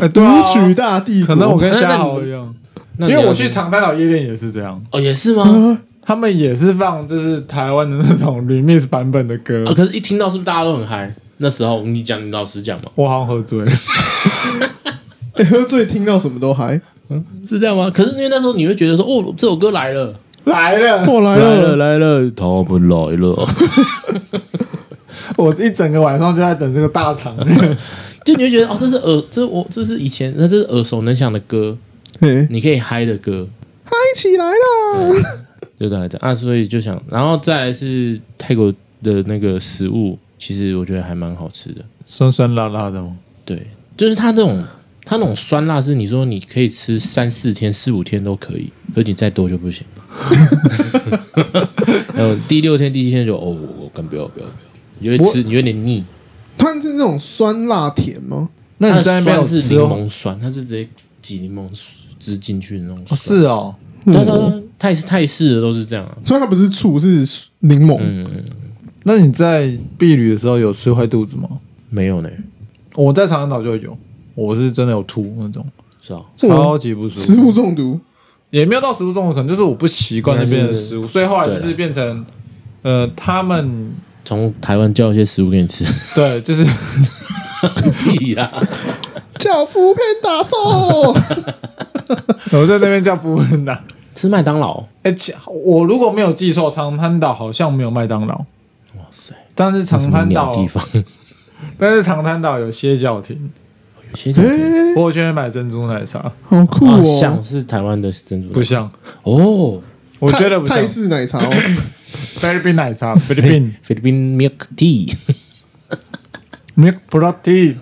[0.00, 1.28] 哎， 对啊舞，曲大帝国。
[1.28, 2.54] 可能我跟那夏那豪一样，
[3.00, 5.78] 因为我去长滩岛夜店也是这样，哦，也是嗯吗？
[6.02, 9.74] 他们也是放就是台湾的那种 remix 版本的歌啊，。
[9.74, 11.14] 可是一听到是不是大家都很嗨？
[11.42, 13.58] 那时候你讲，你老实讲嘛，我好像喝醉。
[13.64, 13.72] 了，
[15.36, 16.78] 欸喝醉听到什么都嗨，
[17.46, 17.90] 是这样吗？
[17.90, 21.62] 可是因为那时候你会觉得说，哦，这首歌来了，来了，我来来了。
[21.62, 23.48] 了，来了，他们来了，
[25.36, 27.76] 我一整个晚上就在等这个大场面。
[28.22, 31.76] 就你会觉得哦，这是耳，这我这是以前，那这是耳熟能详的歌，
[32.20, 33.48] 嘿，你可以嗨的歌，
[33.82, 34.54] 嗨起来啦！
[35.80, 36.30] 就大概这样。
[36.30, 38.70] 啊，所以就想，然后再来是泰国
[39.02, 41.84] 的那个食物，其实我觉得还蛮好吃的。
[42.06, 43.16] 酸酸辣辣的吗？
[43.44, 44.64] 对，就是它这种，
[45.04, 49.86] 它那种酸辣是你说你可以吃三四天、四五天都可以，可是你再多就不行。
[52.14, 54.56] 然后第六天、第七天就哦，我更不要不要不要，
[54.98, 56.04] 你就会吃，你有点腻。
[56.56, 58.48] 它是那种酸辣甜吗？
[58.78, 59.88] 那它的你在那边有酸是柠吃哦？
[59.94, 60.88] 檬酸，它是直接
[61.20, 61.68] 挤柠檬
[62.18, 63.14] 汁进去的那种哦。
[63.14, 63.74] 是哦，
[64.78, 66.16] 泰式泰式的都是这样啊。
[66.24, 67.08] 所以它不是醋，是
[67.60, 67.98] 柠檬。
[68.00, 68.26] 嗯，
[69.04, 71.48] 那你在避旅的时候有吃坏肚子吗？
[71.88, 72.30] 没有呢，
[72.94, 73.96] 我在长滩岛就有，
[74.34, 75.66] 我是真的有吐那种，
[76.00, 77.20] 是啊，超级不舒服。
[77.20, 77.98] 食物中毒，
[78.50, 82.24] 也没有到食物中毒，可能就是我不习惯那边的食物，所以后来就是对变成，
[82.82, 83.92] 呃，他们
[84.24, 85.84] 从台湾叫一些食物给你吃。
[86.14, 86.64] 对，就是！
[89.38, 90.56] 叫福片打手。
[92.58, 93.78] 我在那边叫服务员的。
[94.14, 98.46] 吃麦当劳，哎，其我如果没有记错，长滩岛好像没有麦当劳，哇
[99.10, 100.84] 塞，但是长滩岛，地方？
[101.76, 103.50] 但是长滩岛有歇脚亭，
[104.10, 107.18] 有些酒店哎，我有去那边买珍珠奶茶，好酷啊，哦！
[107.20, 108.54] 像是台湾的珍珠奶茶。
[108.54, 108.90] 不像，
[109.24, 109.82] 哦，
[110.18, 110.76] 我觉得不像。
[110.76, 111.50] 泰泰式奶茶哦，
[112.40, 113.74] 菲律宾奶茶， 菲律宾。
[113.82, 115.14] 菲律宾 milk tea。
[116.76, 117.74] milk protein，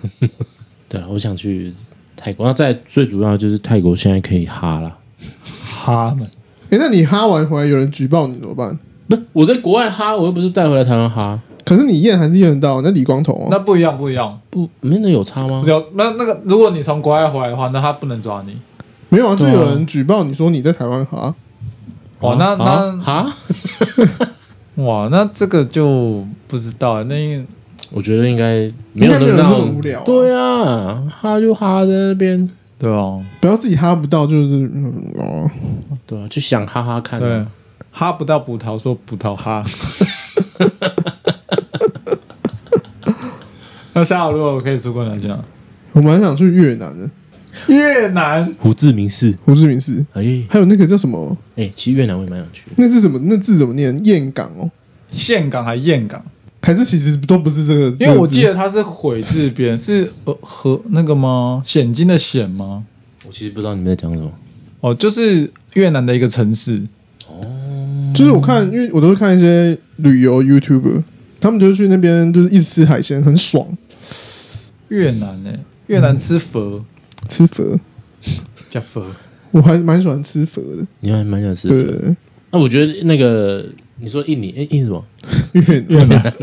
[0.89, 1.73] 对，我想去
[2.17, 2.45] 泰国。
[2.45, 4.97] 那在最主要就是泰国现在可以哈啦，
[5.63, 6.29] 哈们
[6.69, 8.77] 哎，那你哈完回来有人举报你怎么办？
[9.09, 13.47] 不，我在国外哈，我又不是带回来台湾哈，可是你验还是验得到，那李光头哦。
[13.49, 14.39] 那不一样，不一样。
[14.51, 15.63] 不，没那有差吗？
[15.65, 18.55] 有那那个，如果你从国外回来的话，那他不能抓你。
[19.09, 21.33] 没有啊，就有人举报你说你在台湾哈，
[22.21, 22.57] 哇，那啊
[22.95, 23.33] 那哈，
[24.77, 27.03] 哇，那这个就不知道。
[27.05, 27.43] 那
[27.91, 35.49] 我觉得应该没有那那么无聊啊对啊，哈就哈在那边，对啊，不要自己哈不到，就是嗯哦，
[36.05, 37.47] 对啊，就想哈哈看、对啊。，
[37.91, 39.65] 哈不到葡萄说葡萄哈。
[43.93, 45.43] 那下午如果我可以出国来讲，
[45.91, 47.09] 我蛮想去越南的，
[47.67, 51.35] 越南胡志明市，胡志明市，哎还有那个叫什么？
[51.57, 52.75] 哎，其实越南我也蛮想去的。
[52.77, 53.93] 那字怎么那字怎么念？
[54.03, 54.71] 岘港哦，
[55.11, 56.23] 岘港还岘港？
[56.61, 57.87] 还是其实都不是这个？
[57.99, 61.61] 因为我记得它是悔字边，是呃和那个吗？
[61.65, 62.85] 险金的险吗？
[63.25, 64.31] 我其实不知道你们在讲什么。
[64.81, 66.83] 哦，就是越南的一个城市。
[68.13, 71.03] 字就是我看，因为我都会看一些旅游 YouTuber，
[71.39, 73.77] 他们就去那边就是一直吃海鲜，很爽，
[74.89, 75.51] 越南呢、
[75.87, 76.85] 越南吃佛。
[77.27, 77.79] 吃佛，
[78.69, 79.05] 加佛，
[79.51, 80.87] 我还蛮喜欢吃佛的。
[81.01, 81.75] 你还蛮喜欢吃佛。
[81.75, 82.15] 的。
[82.51, 83.65] 那我觉得那个
[83.97, 85.05] 你说印尼，哎，印尼什么？
[85.51, 86.33] 越越南。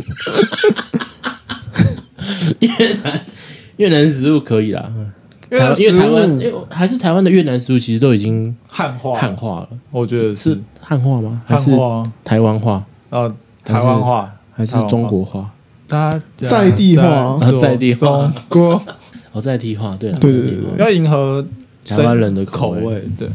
[2.61, 2.69] 越
[3.03, 3.27] 南
[3.79, 4.93] 越南食物可以啦。
[4.95, 5.16] 越
[5.51, 9.69] 南食台因为台湾，物因为还是台湾的越南食物，其实都已经汉化，汉化了。
[9.91, 11.41] 我觉得是是汉化吗？
[11.47, 12.85] 还是汉化台湾化？
[13.11, 13.31] 啊，
[13.65, 15.51] 台湾话还是中国化？
[15.89, 18.83] 大家在地化啊在地化中国
[19.31, 21.47] 哦，在地化，对了，对对在地化对要迎合
[21.85, 23.29] 台湾人的口口味味，对，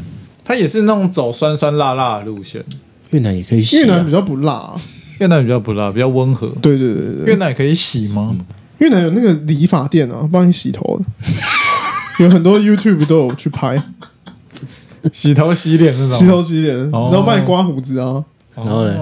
[0.43, 2.61] 它也是那种走酸酸辣辣的路线。
[3.11, 3.79] 越南也可以洗啊。
[3.79, 4.75] 越南比较不辣、啊，
[5.19, 6.47] 越南比较不辣，比较温和。
[6.61, 8.35] 对对对对越对，南也可以洗吗？
[8.79, 11.05] 越南有那个理发店啊，帮你洗头的，
[12.23, 13.81] 有很多 YouTube 都有去拍。
[15.11, 17.09] 洗头洗脸那种，洗头洗脸，哦。
[17.11, 18.23] 然后帮你刮胡子啊，
[18.55, 18.95] 哦，然后嘞？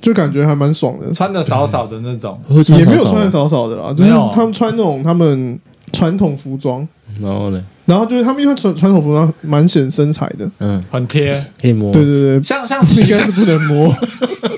[0.00, 1.12] 就感觉还蛮爽的。
[1.12, 5.60] 穿的少少的那种，会穿也没有穿的少少的啦，就是没有他们穿那种他们
[5.92, 6.86] 传统服装，
[7.20, 11.92] 然后呢，然后就是他们因为传传统服装蛮显身材的，嗯，很贴，可以摸。
[11.92, 13.94] 对对对，像像 应旗该是不能摸，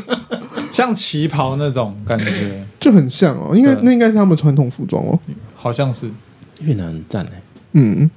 [0.73, 3.83] 像旗袍那种感觉，就很像哦，应该对。
[3.85, 5.19] 那应该是他们传统服装哦，
[5.57, 6.09] 好像是。
[6.63, 7.43] 越南很赞哎，
[7.75, 8.11] 嗯，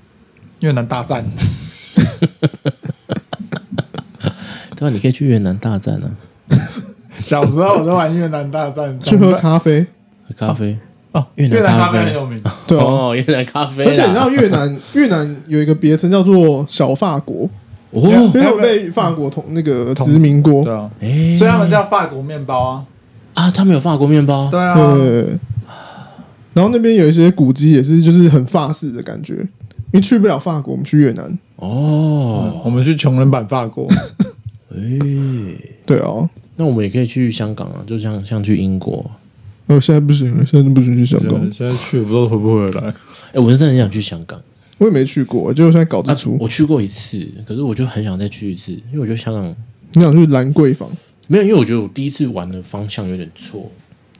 [0.62, 1.24] 越南大战。
[4.76, 6.06] 对啊，你可以去越南大战啊，
[7.20, 9.82] 小时候我都玩越南大战，去喝咖啡，
[10.28, 10.78] 喝咖啡。
[11.14, 13.90] 哦，越南咖咖啡啡很有名，对啊，哦，越南咖啡啦。
[13.90, 17.50] 而且你知道越南 越南有一个别称叫做小法国，
[17.92, 20.64] 因为哦，他们被法国同那个殖民过。
[20.64, 22.86] 对，啊，哎，所以他们叫法国面包啊，
[23.34, 24.48] 啊，他们有法国面包。
[24.52, 25.28] 对啊，对。
[26.58, 31.38] 然后那边有一些古迹也是就是很法式的感觉，因为去不了法国，我们去越南。
[31.58, 33.88] 哦，我们去穷人版法国，
[34.74, 34.80] 哎，
[35.86, 39.06] 对啊，那我们也可以去香港啊，就像像去英国。
[39.68, 41.40] 哦，现在不行了，现在都不行去香港。
[41.52, 42.92] 现在去不知道回不回来。
[43.34, 44.42] 哎，我是真的很想去香港。
[44.80, 49.56] 我也没去过，结果现在稿子啊出，，我去过一次，可是我就很想再去一次，因为我觉得香港
[49.94, 50.90] 你想去兰桂坊，
[51.28, 53.72] 没有，因为我觉得我第一次玩的方向有点错。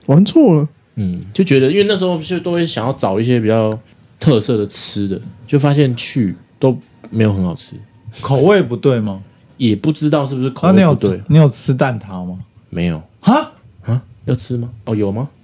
[0.06, 0.68] 玩错了。
[1.00, 3.78] 嗯，就觉得因为那时候就都会想要找一些比较
[4.18, 6.76] 特色的吃的，就发现去都
[7.08, 7.74] 没有很好吃，
[8.20, 9.22] 口味不对吗？
[9.56, 11.24] 也不知道是不是口那你有味不对吃。
[11.28, 12.38] 你有吃蛋挞吗？
[12.70, 13.52] 没有哈，
[13.84, 14.02] 啊？
[14.24, 14.68] 要吃吗？
[14.86, 15.28] 哦，有吗？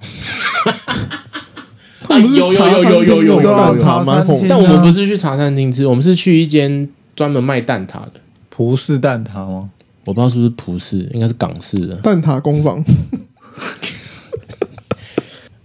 [2.10, 2.44] 有有
[2.82, 3.82] 有有有有有蛮红的。
[3.82, 8.12] 茶餐厅但我们不是去茶餐厅吃，我们是去一间专门卖蛋挞的。
[8.50, 9.70] 葡式蛋挞吗？
[10.04, 11.94] 我不知道是不是葡式，应该是港式的。
[11.96, 12.84] 蛋挞工坊，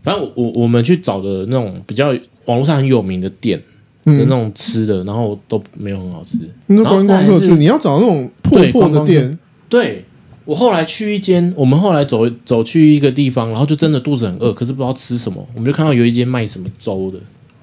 [0.10, 2.08] 反正我我我们去找的那种比较
[2.46, 3.60] 网络上很有名的店
[4.06, 6.38] 的那嗯，种吃的，然后都没有很好吃。
[6.66, 10.04] 那然后观光再来是客去，你要找那种破破的店，对
[10.46, 17.20] 我后来去一间，我们后来走走去一个地方，然后就真的肚子很饿，可是不知道吃什么，我们就看到有一间卖什么粥的，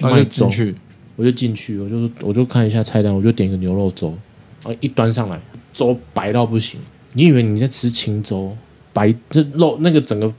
[0.08, 0.74] 卖粥进，去，
[1.16, 4.14] 我就进去，我就我就看一下菜单，我就点一个牛肉粥，
[4.62, 5.40] 然后一端上来，
[5.72, 6.78] 粥白到不行，
[7.14, 8.56] 你以为你在吃清粥，
[8.92, 10.32] 白这肉那个整个，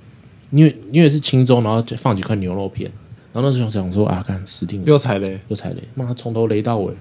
[0.52, 2.92] 因为因为是清粥，然后就放几块牛肉片，
[3.34, 6.94] 然后那时候想说啊，看死定了，又踩雷，又踩雷，妈从头雷到尾，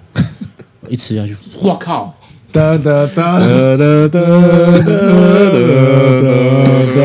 [0.89, 2.15] 一吃下去，我靠！
[2.53, 4.91] 哒哒哒哒哒哒哒
[6.23, 6.27] 哒
[6.95, 7.01] 哒！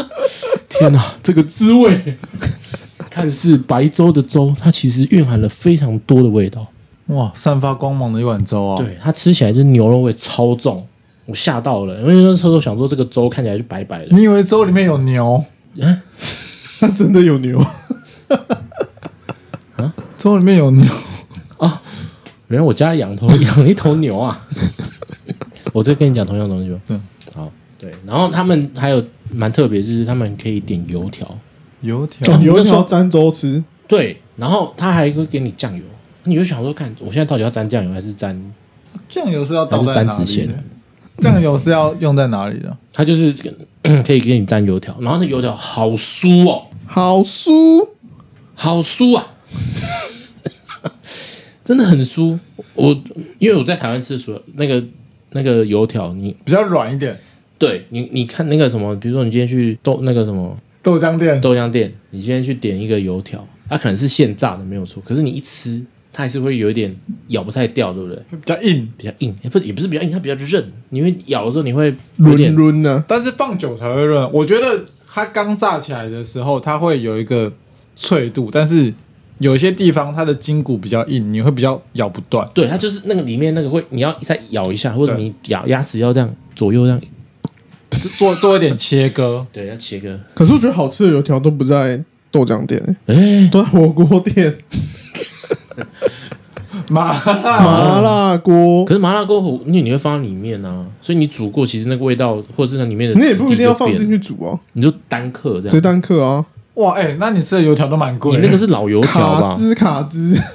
[0.68, 2.16] 天哪，这个滋味！
[3.10, 6.66] 看似白粥的粥，它其实蕴含了非常多的味道。
[7.06, 10.86] 哇，散发光芒的一碗粥啊！，对，它吃起来就是牛肉味超重，
[11.30, 15.42] 我吓到了，因为那时候想说这个粥看起来就白白的，你以为粥里面有牛？
[16.80, 17.58] 它 真的有牛
[19.76, 20.84] 啊，粥里面有牛
[21.58, 21.80] 啊？
[22.48, 24.44] 原来我家里养头 养一头牛啊！
[25.72, 26.80] 我在跟你讲同样东西吧。
[26.86, 26.98] 对，
[27.32, 31.38] 好，对，然后他们还有蛮特别，就是他们可以点油条。
[31.82, 35.82] 油条哦油条沾粥吃，对，然后他还会给你酱油，
[36.24, 38.52] 你就想说，看我现在到底要沾酱油还是沾？
[39.08, 40.26] 酱油是要倒在哪沾
[41.20, 42.76] 酱油是要用在哪里的？
[42.92, 43.32] 它就是
[44.04, 47.88] 可以给你沾油条，然后那油条好酥哦，好酥，
[48.54, 49.34] 好酥啊，
[51.64, 52.38] 真的很酥。
[52.74, 52.92] 我
[53.38, 54.82] 因为我在台湾吃的时候，那个
[55.30, 57.18] 那个油条，你比较软一点。
[57.58, 66.94] 对你你看那个什么，比如说你今天去豆那个什么豆浆店豆浆店，你今天去点一个油条，它可能是现炸的没有错，可是你一吃，它还是会有一点
[67.28, 68.16] 咬不太掉，对不对？
[68.30, 70.72] 会比较硬，比较硬，也不是也不是比较硬，它比较韧。
[70.88, 74.28] 你会咬的时候，你会有润点润的，但是放久才会润。
[74.32, 77.52] 我觉得它刚炸起来的时候，它会有一个
[77.94, 78.92] 脆度，但是
[79.38, 82.48] 有一些地方它的筋骨比较硬，你会比较咬不断。
[82.52, 87.00] 对，它就是那个里面那个会，你要再咬一下，或者你咬牙齿要这样左右这样，
[88.18, 90.18] 做做一点切割，对，要切割。
[90.34, 94.58] 可是我觉得好吃的油条都不在豆浆店、欸，哎，都在火锅店。
[96.90, 106.46] 麻麻辣锅，可是麻辣锅，因为你会放在里面啊，所以你煮过，其实那个味道或者是那里面的，你也不一定要放进去煮啊，你就单客这样，直接单客啊。
[106.74, 108.36] 哇，哎、欸，那你吃的油条都蛮贵。
[108.36, 109.40] 你那个是老油条吧？
[109.40, 110.40] 卡兹卡兹。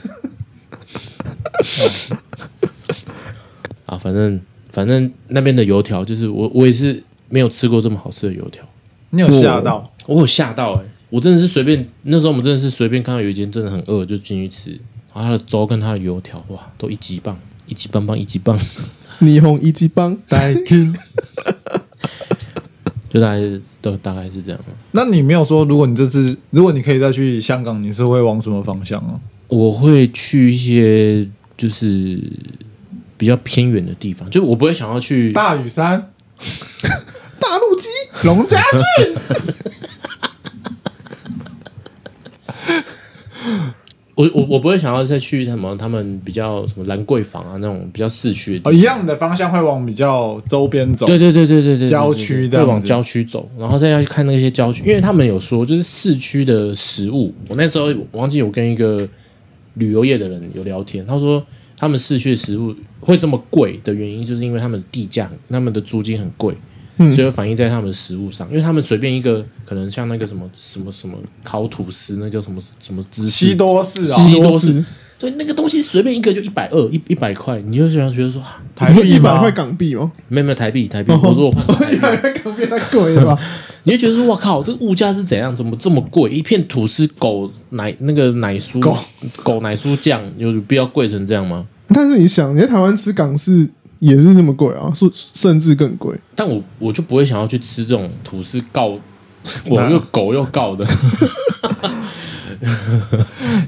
[3.85, 4.39] 啊，反正
[4.71, 8.63] 反正那边的油条，就是我我也是没有吃过这么好吃的油条。
[9.11, 9.91] 你有吓到？
[10.07, 10.89] 我有吓到哎、欸！
[11.15, 14.71] 我真的是随便，那时候我们真的是随便看到有一间真的很饿就进去吃，
[15.13, 18.59] 然后它的粥跟它的油条哇，都一级棒，一级棒棒，一级棒。
[19.21, 20.93] 霓虹一级棒，带听。
[23.07, 24.59] 就大概是都大概是这样。
[24.91, 29.17] 那你没有说，如果你这次如果你可以再去香港，你是会往什么方向啊？
[29.47, 32.19] 我会去一些就是
[33.15, 36.11] 比较偏远的地方，就我不会想要去大屿山、
[37.39, 37.87] 大陆鸡、
[38.25, 38.61] 龙家
[38.97, 39.15] 俊。
[44.15, 51.05] 我我我不会想要再去什么他们比较什么兰桂坊啊那种比较市区哦，一样的方向会往比较周边走。
[51.05, 57.33] 对对对对对对，郊区这样会往郊区走，然后再要去看那些郊区，因为他们有说就是市区的食物。
[57.49, 59.07] 我那时候我忘记我跟一个
[59.73, 61.45] 旅游业的人有聊天，他说
[61.77, 66.55] 他们市区的食物会这么贵的原因，就是因为他们地价、他们的租金很贵。
[66.97, 74.83] 嗯，所以会反映在他们的食物上，因为他们随便一个可能像那个什么什么什么烤吐司，那叫什么什么芝士西多士啊，西多士，
[75.19, 78.41] 对，那个东西随便一个就一百二一一百块，你就想觉得说
[78.75, 83.37] 台币一百块港币哦，没有没有台币台币，我说我换一百块港币太贵了吧？
[83.83, 85.55] 你就觉得说我靠，这个物价是怎样？
[85.55, 86.31] 怎么这么贵？
[86.31, 88.97] 一片吐司狗奶那个奶酥狗
[89.43, 91.67] 狗奶酥酱有必要贵成这样吗？
[91.89, 93.69] 但是你想，你在台湾吃港式。
[93.99, 96.15] 也是那么贵啊，甚甚至更贵。
[96.35, 98.97] 但我我就不会想要去吃这种吐司告，
[99.69, 100.85] 我又狗又告的。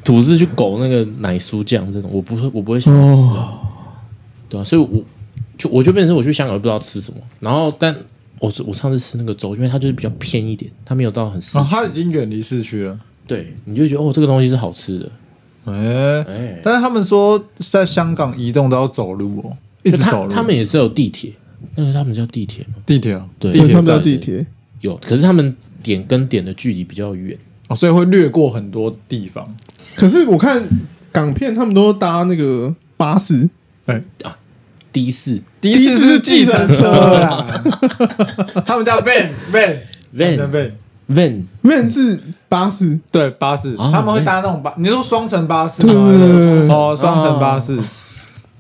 [0.04, 3.22] 吐司去狗那个奶酥酱这种，我不会我不会想要吃。
[3.36, 3.60] 啊，哦、
[4.50, 5.04] 对啊，所以我
[5.58, 7.94] 就我就变成我去香港不知道吃什么，然后但
[8.40, 12.98] 我我上次吃那个粥，因为它就是比较偏一点，它没有到很市区，哦，它已经远离市区了，
[13.28, 15.12] 对，你就觉得哦这个东西是好吃的，
[15.66, 16.60] 哎。
[16.64, 19.58] 但是他们说在香港移动都要走路哦。
[19.88, 21.32] 一直走，他们也是有地铁，
[21.76, 22.76] 那个他们叫地铁吗？
[22.86, 24.46] 地铁啊，对，地铁叫地铁。
[24.82, 27.38] 有，可是他们点跟点的距离比较远。
[27.70, 29.56] 哦，所以会略过很多地方。
[29.96, 30.64] 可是我看
[31.12, 33.50] 港片，他们都搭那个巴士，
[33.86, 34.02] 哎。
[34.24, 34.38] 啊
[34.94, 37.46] 的士，的士是计程车啦，
[38.66, 39.78] 他们叫 van van
[40.16, 40.72] van van
[41.14, 42.20] van van 是
[42.50, 45.94] 巴士，对巴士，他们会搭那种巴，你说双层巴士吗？
[46.72, 47.78] 哦，双层巴士。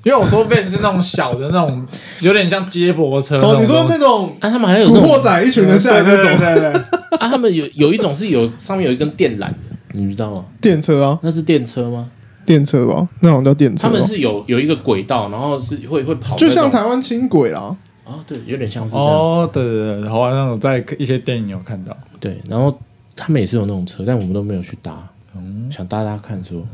[0.07, 1.85] 因为我说 van 是那种小的那种，
[2.21, 3.41] 有点像接驳车。
[3.41, 6.81] 哦，你说那种啊，他们还有古惑仔一群人下来那种，对对对。
[7.19, 9.55] 啊，他们有有一种是有上面有一根电缆的，
[9.91, 10.45] 你知道吗？
[10.61, 12.09] 电车啊，那是电车吗？
[12.45, 13.85] 电车吧，那种叫电车。
[13.85, 17.75] 他们是有有一个轨道，然后是会会跑，就像台湾轻轨啦。
[18.05, 19.05] 啊，对，有点像是这样。
[19.05, 21.93] 哦，对对对，好像我在一些电影有看到。
[22.21, 22.73] 对，然后
[23.13, 24.95] 他们也是有那种车，但我们都没有去搭。
[25.35, 26.65] 嗯，想搭搭看说。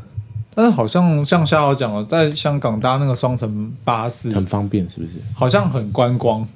[0.56, 5.14] 但是好像像夏豪讲了，在香港搭那个双层巴士很方便，是不是？
[5.34, 6.48] 好像很观光，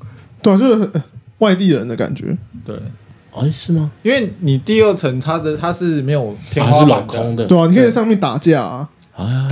[0.42, 0.92] 对啊，就是
[1.40, 2.38] 外地人的感觉。
[2.64, 2.76] 对，
[3.32, 3.92] 哎，是吗？
[4.04, 9.50] 因为你第二层它的它是没有天花板，是镂空的，对啊，你可以在上面打架啊，啊，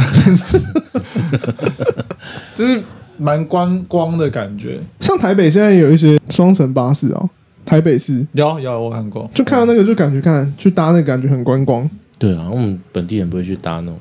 [2.54, 2.82] 就是
[3.18, 4.80] 蛮观光的感觉。
[5.00, 7.30] 像台北现在有一些双层巴士啊，
[7.66, 11.90] 台北市有有我看过，就看到那个就感觉看去搭那个感觉很观光。
[12.20, 14.00] 对啊，我们本地人不会去搭那种。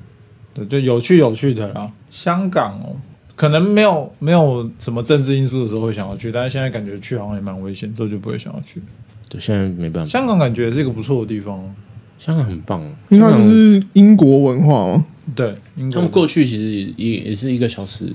[0.55, 1.91] 对，就有趣有趣的啦。
[2.11, 2.97] 香港哦，
[3.35, 8.81] 可能没有没有什么政治因素的时候会想要去，但是现在感觉去好像也蛮危险，所以就不会想要去。
[9.29, 10.09] 对，现在没办法。
[10.09, 11.75] 香港感觉是一个不错的地方，
[12.19, 15.05] 香港很棒，因为它就是英国文化嘛。
[15.35, 18.13] 对，英国他们过去其实也也是一个小时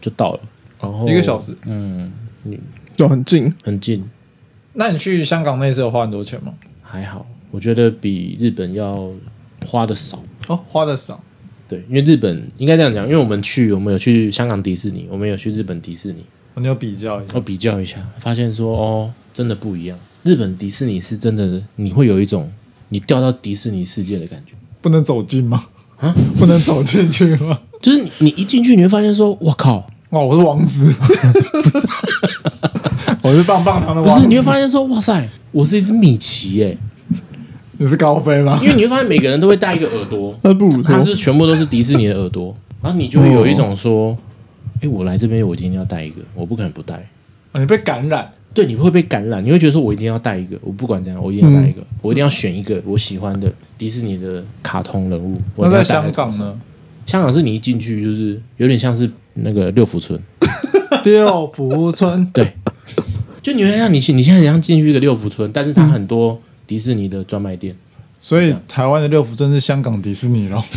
[0.00, 0.40] 就到了，
[0.80, 2.10] 然后一个小时，嗯，
[2.96, 4.02] 就很近很近。
[4.72, 6.52] 那你去香港那次有花很多钱吗？
[6.82, 9.08] 还好，我觉得比日本要
[9.64, 11.22] 花的少哦，花的少。
[11.68, 19.98] 对，因为日本应该这样讲，因为我们去，我们有去香港迪士尼，我们有去日本迪士尼，我们有比较一下，我比较一下，发现说哦，真的不一样。
[20.22, 22.50] 日本迪士尼是真的，你会有一种
[22.88, 24.54] 你掉到迪士尼世界的感觉。
[24.80, 25.64] 不能走近吗？
[25.98, 27.60] 啊，不能走进去吗？
[27.82, 30.94] 就是你你一进去，你会发现说，我靠，哇，我是王子
[33.22, 34.16] 我是棒棒糖的王子。
[34.16, 36.78] 不是，你会发现说，哇塞，我是一只米奇耶、欸，
[37.78, 38.58] 你是高飞吗？
[38.62, 44.16] 因为你会发现每个人都会戴一个耳朵， 那不如它是全部都是迪士尼的耳朵，然后你就会有一种说，
[44.80, 46.94] 哎，我来这边我一定要戴一个，我不可能不戴。
[47.52, 55.34] 啊、你被感染，对，你会被感染，你会觉得说我一定要戴一个，我不管怎样，我一定要戴一个，我一定要选一个我喜欢的迪士尼的卡通人物。
[55.54, 56.60] 我那在一定要戴香港呢？
[57.06, 60.20] 香港是你一进去就是有点像是那个六福村，
[61.04, 62.52] 六福村，对，
[63.40, 67.76] 就你会像你你现在像进去一个六福村，但是它很多迪士尼的专卖店，
[68.18, 70.64] 所以台湾的六福村是香港迪士尼咯。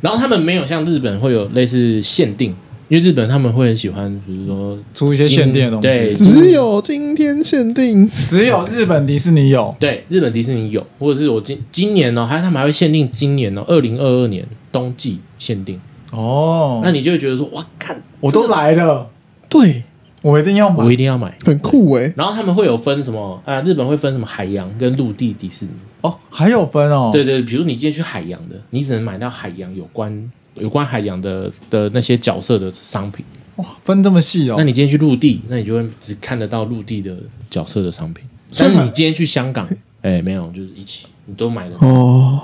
[0.00, 2.54] 然后他们没有像日本会有类似限定，
[2.88, 9.74] 因为日本他们会很喜欢，比如说出一些限定的东西，对只有今天限定，只有日本迪士尼有。
[9.78, 15.80] 对，日本迪士尼有，或者是我今今年哦，还他们还会限定今年哦，二零二二年冬季限定，
[16.10, 19.10] 哦，那你就会觉得说，哇，看我都来了，
[19.48, 19.84] 对
[20.22, 20.92] 我一定要买我。
[20.92, 21.36] 一定要买。
[21.44, 23.60] 很酷哎、然后他们会有分什么啊？
[23.62, 25.72] 日本会分什么海洋跟陆地迪士尼？
[26.02, 27.10] 哦，还有分哦。
[27.12, 33.24] 对对，比如你今天去海洋的，你只能买到海洋有关有关海洋的的那些角色的商品。
[33.56, 34.54] 哇，分这么细哦。
[34.58, 37.16] 那你今天去陆地，那你就会只看得到陆地的
[37.48, 38.24] 角色的商品。
[38.56, 39.68] 但是你今天去香港，
[40.02, 41.86] 哎，没有，就是一起，你都买得到。
[41.86, 42.40] 哦，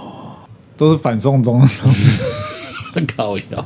[0.77, 1.93] 都是反送中的时候。
[3.14, 3.64] 靠腰，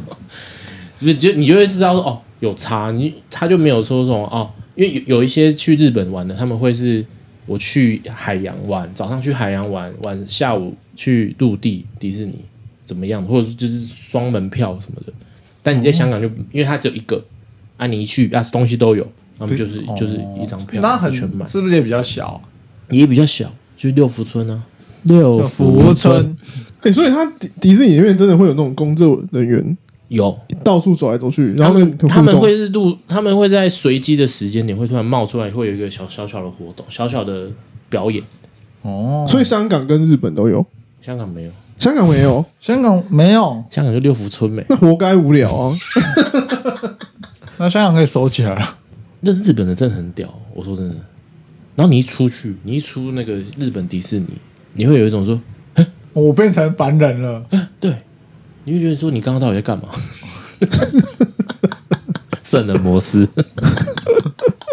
[0.99, 7.05] 就就你就会知道说哦，有差，你他就没有说这种哦，因为有有一些去日本玩的，他们会是
[7.47, 12.35] 我去海洋玩，早上去海洋玩，晚下午去陆地迪士尼
[12.85, 15.13] 怎么样，或者就是双门票什么的。
[15.63, 17.23] 但你在香港就、因为它只有一个，
[17.77, 19.07] 啊，你一去啊东西都有，
[19.39, 22.41] 那么就是、就是一张票，那很全满，是不是也比较小？
[22.89, 24.65] 也比较小，就是六福村啊，
[25.03, 26.37] 六福村
[26.81, 29.77] 哎、所以他迪迪士尼里面真的会有那种工作人员
[30.11, 30.39] 有。
[30.63, 37.51] 到处走来走去，然他后跟们他们会是度，他们会在随机的时间点会突然冒出来，会有一个小小小的活动，小小的
[37.89, 38.23] 表演。
[38.83, 40.65] 哦，所以香港跟日本都有，
[41.01, 44.65] 香港没有，香港没有，香港没有，香港就六福村没。
[44.69, 45.77] 那活该无聊啊！
[47.59, 48.79] 那香港可以收起来了。
[49.21, 50.95] 那日本的真的很屌，我说真的。
[51.77, 54.29] 然后你一出去，你一出那个日本迪士尼，
[54.75, 55.41] 你会有一种说，
[56.13, 57.45] 我变成凡人了。
[57.81, 57.95] 对，
[58.65, 59.89] 你会觉得说你刚刚到底在干嘛？
[62.43, 63.29] 圣人模式，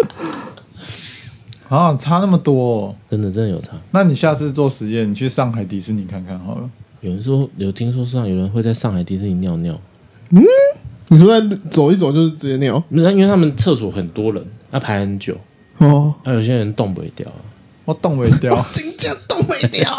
[1.70, 2.96] 啊，差那么多哦。
[3.10, 3.74] 真的真的有差。
[3.92, 6.70] 那你下次做实验，你去上海迪士尼看看好了。
[7.02, 9.80] 有人说有听说上有人会在上海迪士尼尿尿，
[10.32, 10.44] 嗯
[11.10, 15.38] 你说在走一走就是直接尿不是因为他们厕所很多人，要排很久，
[15.78, 17.26] 哦，那、有些人动不掉。
[17.86, 19.96] 我动不掉， 真正动不掉，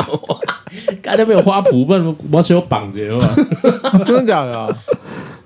[1.02, 3.28] 刚才没有花圃，不然我是有绑着的嘛。
[4.04, 4.68] 真的假的啊？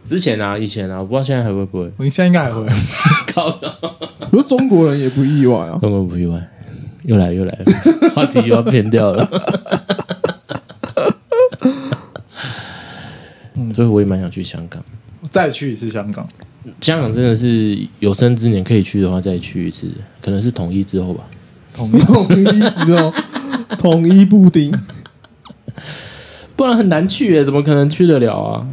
[0.04, 1.92] 之前啊，以前啊，我不知道现在还会不会。
[1.96, 2.66] 我现在应该还会。
[3.32, 3.50] 靠，
[4.30, 5.78] 不过中国人也不意外啊。
[5.80, 6.40] 根本不意外，
[7.04, 9.28] 又来又来了， 话题又要偏掉了。
[13.74, 14.82] 所以我也蛮想去香港。
[15.30, 16.26] 再去一次香港，
[16.80, 21.24] 香港真的是有生之年可以去的话，再去一次，可能是统一之后吧。
[21.72, 21.98] 统一。
[22.00, 22.44] 统一
[22.84, 23.12] 之后，
[23.78, 24.70] 统一布丁，
[26.62, 28.64] 不然很难去耶，怎么可能去得了啊？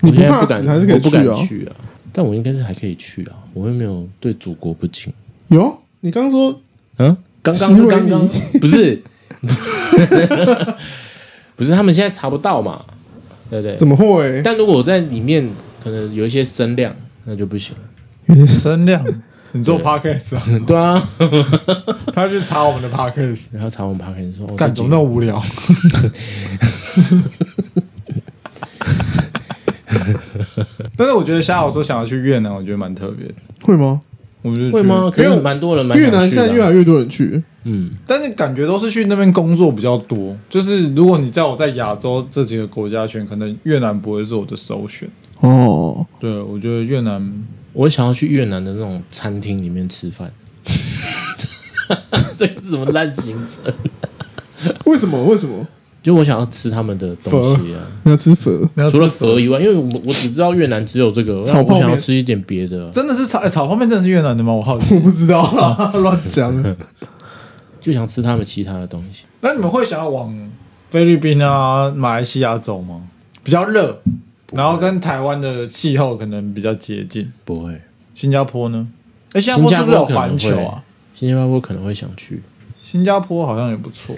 [0.00, 1.76] 你不我现在不敢，怕死还是可以我不敢去啊去啊。
[2.10, 5.12] 但我应该是还可以去啊，我又没有对祖国不敬。
[5.48, 6.58] 有你刚刚说
[6.96, 8.26] 嗯，刚刚是刚刚，
[8.58, 9.02] 不是，
[11.54, 12.82] 不是，他们现在查不到嘛，
[13.50, 13.76] 对不对？
[13.76, 14.40] 怎么会？
[14.42, 15.46] 但如果我在里面
[15.82, 17.76] 可能有一些声量，那就不行。
[18.46, 19.04] 声量，
[19.56, 20.42] 你做 podcast 啊？
[20.66, 21.08] 对啊，
[22.12, 25.40] 他去查我们的 podcast，然后查我们 p 可 d 说，哦干怎么那么无聊？
[30.96, 33.34] 但是我觉得夏豪说想要去越南，我觉得蛮特别的。
[33.62, 34.00] 会吗？
[34.42, 35.08] 我觉得会吗？
[35.12, 40.36] 可因为蛮多人蛮越南现在越来越多人去，嗯，但是感觉都是去那边工作比较多。
[40.50, 45.08] 就是如果你在我在亚洲这几个国家选，可能越南不会是我的首选。
[45.40, 47.32] 哦，对，我觉得越南
[47.74, 50.32] 我想要去越南的那种餐厅里面吃饭。
[52.36, 53.72] 这个是什么烂行程？
[54.86, 55.22] 为什么？
[55.24, 55.66] 为什么
[56.02, 58.52] 就我想要吃他们的东西啊，你要吃粉？
[58.90, 64.52] 除了吃佛以外，因为我我只知道越南只有这个，炒泡面我想要吃一点别的啊，真的是炒、欸、炒泡面，真的是越南的吗？
[64.52, 64.94] 我好奇。
[64.94, 66.76] 我不知道啦， 乱讲。
[67.80, 69.24] 就想吃他们其他的东西。
[69.42, 70.34] 那你们会想要往
[70.90, 73.02] 菲律宾啊、马来西亚走吗？
[73.42, 74.00] 比较热，
[74.52, 77.32] 然后跟台湾的气候可能比较接近。
[77.44, 77.80] 不会，
[78.14, 78.86] 新加坡呢？
[79.32, 80.82] 哎，新加坡是不是有环球啊？
[81.14, 82.42] 新加坡可能会想去，
[82.80, 84.14] 新加坡好像也不错。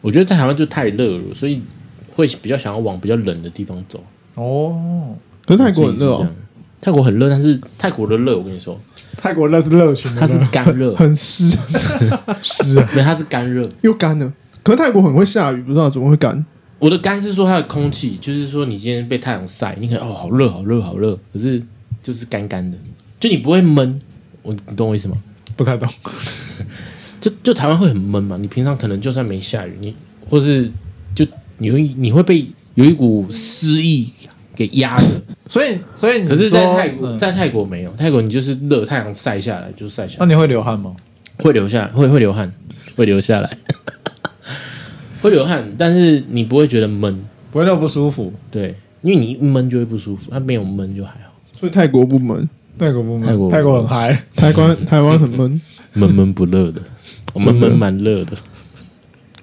[0.00, 1.62] 我觉得在台湾就太热了，所以
[2.12, 4.02] 会比较想要往比较冷的地方走。
[4.34, 6.28] 哦，可是泰国很热哦
[6.80, 8.78] 泰国很热，但是泰国的热，我跟你说，
[9.16, 11.48] 泰国热是热群它是，干热， 很湿
[12.42, 13.66] 湿啊， 对，它是干热。
[13.80, 14.30] 又干了。
[14.62, 16.44] 可是泰国很会下雨，不知道怎么会干？
[16.78, 21.62] 我的干是说它的空气，就是说你今天被太阳晒，你可能哦好热好热好热，可是
[22.02, 22.76] 就是干干的，
[23.18, 24.00] 就你不会闷。
[24.42, 25.16] 我你懂我意思吗？
[25.56, 25.88] 不太懂。
[27.20, 29.94] 就就台湾会很闷嘛，你平常可能就算没下雨，你
[30.28, 30.70] 或是
[31.14, 32.44] 就你会你会被
[32.74, 34.06] 有一股湿意
[34.54, 35.06] 给压着。
[35.46, 40.94] 所以，所以你可是，在泰国，嗯在泰国没有，泰国你就是热，太阳晒下来就晒下来，那你会流汗吗？
[41.38, 42.52] 会流下会会流汗，
[42.94, 43.58] 会流下来，
[45.24, 48.30] 会流汗，但是你不会觉得闷，不会那么不舒服。
[48.50, 52.46] 对，因为你一闷就会不舒服，它没有闷就还好，所以泰国不闷，
[52.78, 54.22] 泰国不闷，泰国泰国很嗨。
[54.36, 55.60] 台湾台湾很闷。
[55.96, 56.82] 闷闷不热的，
[57.32, 58.36] 我们闷蛮热的，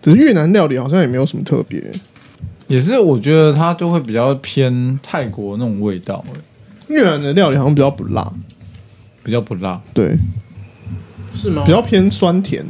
[0.01, 1.81] 只是越南料理好像也没有什么特别。
[2.67, 8.31] 也是，我觉得它就会比较偏泰国那种味道，欸越南的料理好像比较不辣，
[9.23, 9.81] 比较不辣。
[9.93, 10.13] 对，
[11.33, 11.71] 是吗比？
[11.71, 12.65] 较偏酸甜。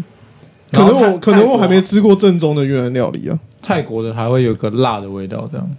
[0.72, 3.40] 可能我可能我还没吃过正宗的越南料理啊。
[3.62, 5.70] 泰国的还会有个辣的味道，这样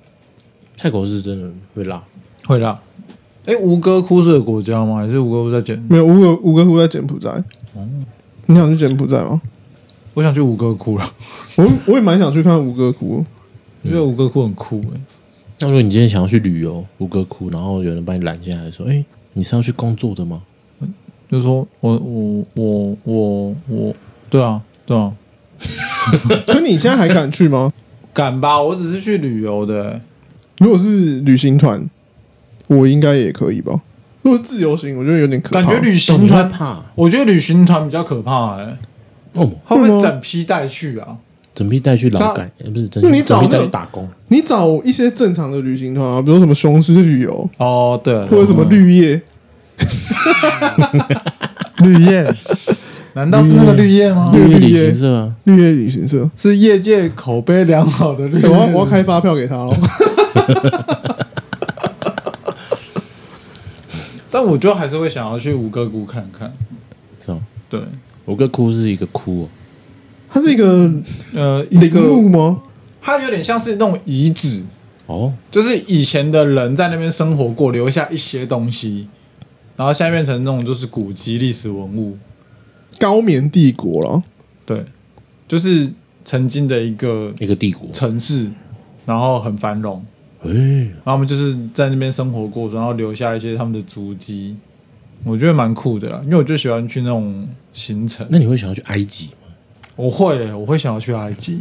[0.77, 2.03] 泰国是真的会辣，
[2.47, 2.79] 会辣。
[3.47, 4.97] 哎，吴哥窟是个国家吗？
[4.97, 5.81] 还是吴哥窟在柬？
[5.89, 7.31] 没有吴哥吴哥窟在柬埔寨。
[7.75, 7.89] 哦
[8.47, 9.41] 你想去柬埔寨吗？
[10.15, 11.05] 我想去吴哥窟了，
[11.57, 13.25] 我我也蛮想去看吴哥窟。
[13.83, 15.01] 因为吴哥窟很酷哎。
[15.61, 20.43] 那如果你今天想要去旅游吴哥窟，然后有人把你拦下来说：“哎，你是要去工作的吗
[21.29, 23.95] 就是说我我我我我，
[24.29, 24.61] 对啊
[24.93, 25.13] 对啊，
[26.47, 27.73] 可你现在还敢去吗？
[28.13, 28.61] 敢吧？
[28.61, 30.01] 我只是去旅游的欸。
[30.59, 31.89] 如果是旅行团，
[32.67, 33.81] 我应该也可以吧。
[34.23, 35.63] 如果是自由行，我觉得有点可怕。
[35.63, 38.77] 感觉旅？”行会团，怕我觉得旅行团比较可怕哎，
[39.33, 39.51] 哦？
[39.65, 41.17] 会不会整批带去啊？
[41.55, 49.21] 整批带去劳改，呃不是整那你找整批带那去打工，你找一些正常的旅行团啊，比如什么雄狮旅游，哦，对，或者什么绿叶，
[51.83, 52.33] 绿叶，
[53.15, 54.27] 难道是那个绿叶吗？
[54.33, 56.31] 绿叶旅行社啊，绿叶旅行社。
[56.37, 58.73] 是业界口碑良好的绿欸我要叶。
[58.75, 59.75] 我要开发票给他哦。
[64.31, 66.51] 但我就还是会想要去吴哥窟看看。
[67.21, 67.39] 是吧？
[67.69, 67.81] 对，
[68.25, 69.49] 吴哥窟是一个窟哦，
[70.31, 70.91] 它是一个
[71.35, 72.63] 呃，一陵墓个吗？
[73.03, 74.65] 它有点像是那种遗址，
[75.07, 79.09] 哦，就是以前的人在那边生活过，留下一些东西，
[79.77, 82.17] 然后现在变成那种就是古迹历史文物。
[83.03, 84.23] 高棉帝国了。
[84.65, 84.85] 对，
[85.49, 85.93] 就是
[86.25, 88.49] 曾经的一个一个帝国，城市，
[89.05, 90.05] 然后很繁荣，
[90.45, 94.57] 哎，然后他们就是在那边生活过，然后留下一些他们的足迹，
[95.25, 96.21] 我觉得蛮酷的啦。
[96.25, 99.53] 因为我就喜欢去那种行程，那你会想要去埃及吗？
[99.97, 101.61] 我会耶，我会想要去埃及。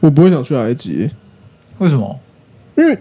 [0.00, 1.10] 我不会想去埃及，
[1.76, 2.18] 为什么？
[2.78, 2.98] 因为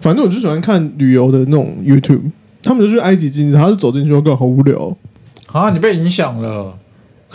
[0.00, 2.30] 反正我就喜欢看旅游的那种 YouTube，
[2.62, 4.96] 他们就去埃及金字塔，他就走进去，我感觉好无聊哦。
[5.46, 6.78] 啊，你被影响了，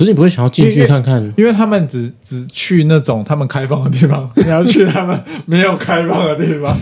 [0.01, 1.23] 可是你不会想要进去看看？
[1.37, 6.75] 因为他们只只去那种他们开放的地方， 你要去他们没有开放的地方。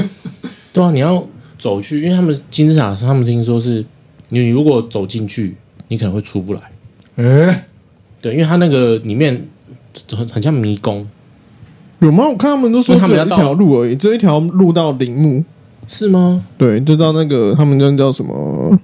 [0.70, 3.82] 对啊，你要走去，因为他们金字塔，他们听说是
[4.28, 5.56] 你如果走进去，
[5.88, 6.60] 你可能会出不来。
[7.16, 7.62] 诶，
[8.20, 9.48] 对，因为它那个里面
[10.10, 11.08] 很很像迷宫，
[12.00, 12.28] 有吗？
[12.28, 15.42] 我看他们都说只有一所以他们要到条路而已，只有一条路到陵墓，
[15.88, 16.44] 是吗？
[16.58, 18.78] 对，就到那个他们那叫什么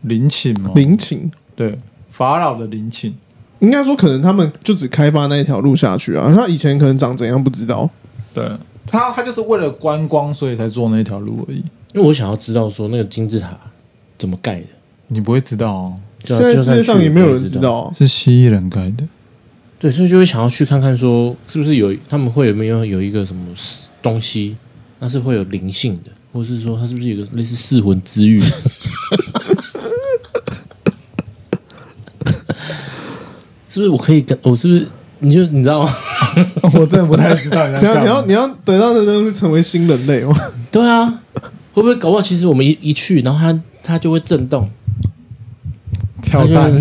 [0.00, 0.70] 陵寝吗？
[0.74, 1.30] 陵寝。
[1.54, 1.76] 对，
[2.08, 3.14] 法老的陵寝。
[3.66, 6.32] 应该说，可能他们就只开发那一条路下去啊。
[6.32, 7.90] 他以前可能长怎样不知道。
[8.32, 8.48] 对，
[8.86, 11.56] 他他就是为了观光，所以才做那条路而已。
[11.94, 13.58] 因为我想要知道说那个金字塔
[14.16, 14.66] 怎么盖的。
[15.08, 17.94] 你不会知道哦，现在世界上也没有人知知道啊。
[17.98, 19.04] 是蜥蜴人盖的。
[19.80, 23.44] 对，所以就会想要去看看，说是不是有他们会有没有有一个什么
[24.00, 24.56] 东西，
[25.00, 28.40] 那是会有灵性的，或者是说它是不是有一个类似四魂之玉？
[33.76, 35.94] 是不是我可以跟我是不是你就你知道吗？
[36.72, 38.06] 我真的不太知道你在等下干嘛。
[38.06, 40.34] 你要你要得到的东西成为新人类吗？
[40.72, 41.20] 对啊，
[41.74, 44.70] 会不会搞不好其实我们一一去，然后它它就会震动，
[46.22, 46.72] 跳蛋，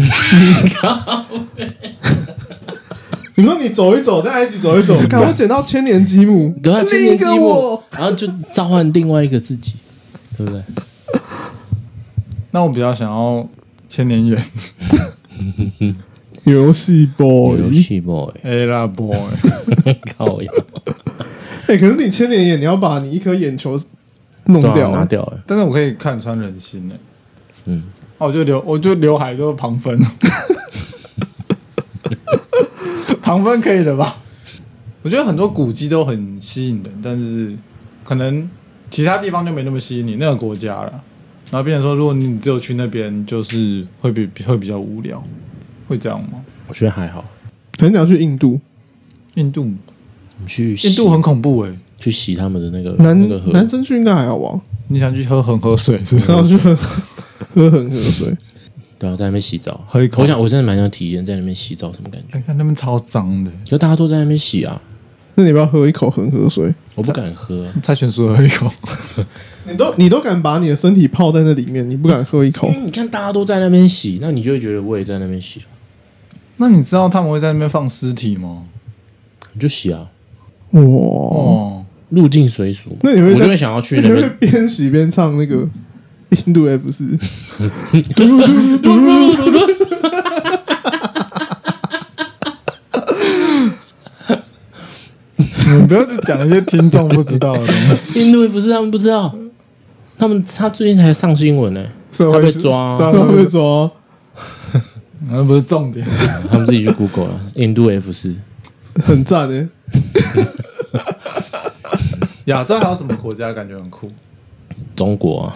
[3.36, 9.74] 你说你走一走，在埃及走一走，赶快捡到千年积木，对啊，千另一个年积木我，然后就召唤另外一个自己，
[10.38, 10.62] 对不对？
[12.52, 13.46] 那我比较想要
[13.90, 14.38] 千年眼
[16.46, 17.60] 游戏 boy。
[17.60, 19.16] 游戏 boy，A 啦 boy，
[20.18, 20.52] 靠呀，
[21.68, 23.80] 哎，可是你千年眼，你要把你一颗眼球
[24.46, 25.00] 弄掉啊。
[25.00, 25.40] 拿掉了。
[25.48, 26.96] 但是我可以看穿人心呢。
[27.66, 27.84] 嗯，
[28.20, 29.98] 哦，我就留，我就刘海都是旁分，
[33.22, 34.18] 旁分可以的吧？
[35.02, 37.56] 我觉得很多古迹都很吸引人，但是
[38.04, 38.48] 可能
[38.92, 41.04] 其他地方就没那么吸引你那个国家了。
[41.52, 45.24] 然后变成说，如果你只有去那边，就是会比会比较无聊，
[45.88, 46.44] 会这样吗？
[46.68, 47.24] 我觉得还好。
[47.78, 48.60] 可能你要去印度，
[49.36, 51.80] 印度，你去印度很恐怖哎、欸。
[51.98, 54.62] 去洗他们的那个男那个河，男生去应该还好吧？
[54.90, 56.32] 你想去喝恒河水是不是？
[56.32, 56.76] 然后去喝
[57.56, 58.36] 喝恒河水，
[59.00, 62.38] 对啊，在那边洗澡，喝一口我想我真的蛮想体验在那边洗澡什么感觉。
[62.38, 64.80] 你看那边超脏的，就大家都在那边洗啊，
[65.36, 66.76] 那你不要喝一口恒河水？
[66.96, 67.74] 我不敢喝、啊。
[67.82, 68.70] 蔡全说喝一口，
[69.68, 72.74] 你都你都敢把你的身体泡在那里面，你不敢喝一口因？
[72.76, 75.66] 为你看大家都在那边洗，那你就会觉得我也在那边洗、啊，
[76.58, 78.64] 那你知道他们会在那边放尸体吗？
[79.54, 80.08] 你就洗啊，
[80.72, 80.82] 哇！
[80.82, 82.96] 哦，入境随俗。
[83.02, 84.38] 那你会在我就会想要去那边。
[84.40, 85.68] 边洗边唱那个
[86.46, 87.06] 印度 F 四？
[95.78, 98.26] 你不要再讲一些听众不知道的东西。
[98.28, 99.34] 印度 F 四他们不知道，
[100.18, 103.92] 他们他最近才上新闻呢、社会是他被抓对啊会不会他被抓？
[105.28, 106.06] 那不是重点。
[106.50, 107.40] 他们自己去 Google 了。
[107.56, 108.36] 印度 F 四，
[109.06, 109.68] 很赞诶！
[112.46, 114.10] 亚洲还有什么国家感觉很酷？
[114.96, 115.54] 中国啊，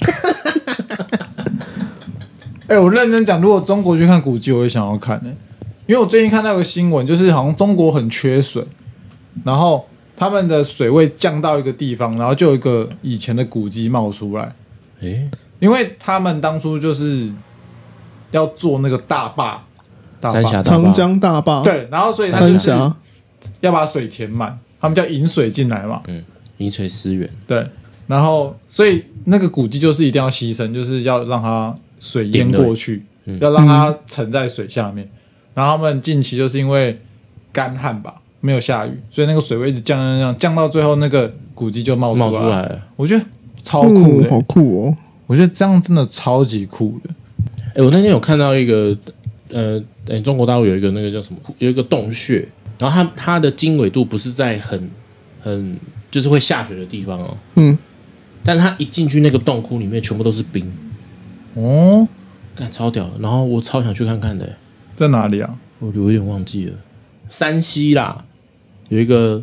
[2.66, 5.30] 哎、我认真讲，如果中国去看古迹，我也想要看呢、
[5.86, 8.64] 因为我最近看到一个新闻，就是好像中国很缺水，
[9.44, 9.86] 然后
[10.16, 14.52] 他们的水位降到一个地方，然后就有一个以前的古迹冒出来，
[15.00, 15.30] 诶，
[15.60, 17.30] 因为他们当初就是
[18.34, 19.62] 要做那个大坝，
[20.20, 22.96] 大坝三峡大长，江大坝，对，然后所以他三就是峡
[23.60, 26.02] 要把水填满，他们叫引水进来嘛，
[26.56, 27.64] 引水思源，对，
[28.08, 33.04] 然后所以那个古迹就是一定要牺牲，就是要让它水淹过去，
[33.40, 35.08] 要让它沉在水下面。
[35.54, 37.00] 然后他们近期就是因为
[37.52, 42.30] 干旱吧，没有下雨，所以那个水位一直降降降，降到最后那个古迹就冒出来。
[42.30, 42.80] 冒出来了。
[42.96, 43.24] 我觉得
[43.62, 44.96] 超酷好酷哦！
[45.26, 47.10] 我觉得这样真的超级酷的。
[47.74, 48.96] 哎、我那天有看到一个，
[49.50, 52.48] 呃，哎，中国大陆有一个那个叫什么，有一个洞穴，
[52.78, 54.90] 然后它它的经纬度不是在很
[55.40, 55.76] 很
[56.10, 57.76] 就是会下雪的地方哦，嗯，
[58.44, 60.72] 但它一进去那个洞窟里面全部都是冰，
[61.54, 62.06] 哦，
[62.54, 64.56] 干超屌的，然后我超想去看看的，
[64.94, 65.58] 在哪里啊？
[65.80, 66.74] 我有点忘记了，
[67.28, 68.24] 山西啦，
[68.88, 69.42] 有一个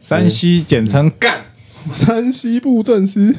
[0.00, 1.44] 山西简称干。
[1.92, 3.36] 山西布政司，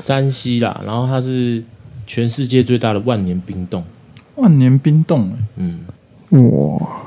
[0.00, 1.60] 山西啦，然后它是
[2.12, 3.84] 全世界最大的万年冰洞，
[4.34, 5.78] 万年冰洞、欸，嗯，
[6.30, 7.06] 哇，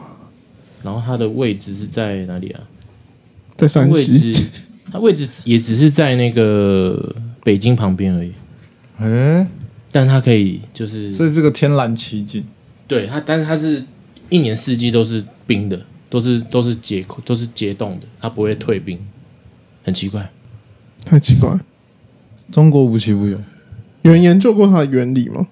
[0.82, 2.62] 然后它的位置是在哪里啊？
[3.58, 4.34] 在山西，
[4.90, 8.32] 它位置也只是在那个北京旁边而已，
[8.96, 9.46] 哎、
[9.92, 12.42] 但它可以就是所以这个天然奇景。
[12.88, 13.84] 对它，但是它是
[14.30, 18.98] 一年四季都是冰的，都是都是结都是结冻的，它不会退冰，
[19.84, 20.32] 很奇怪。
[21.04, 21.60] 太奇怪。
[22.50, 23.38] 中国无奇不有。
[24.04, 25.48] 有人研究过它的原理吗？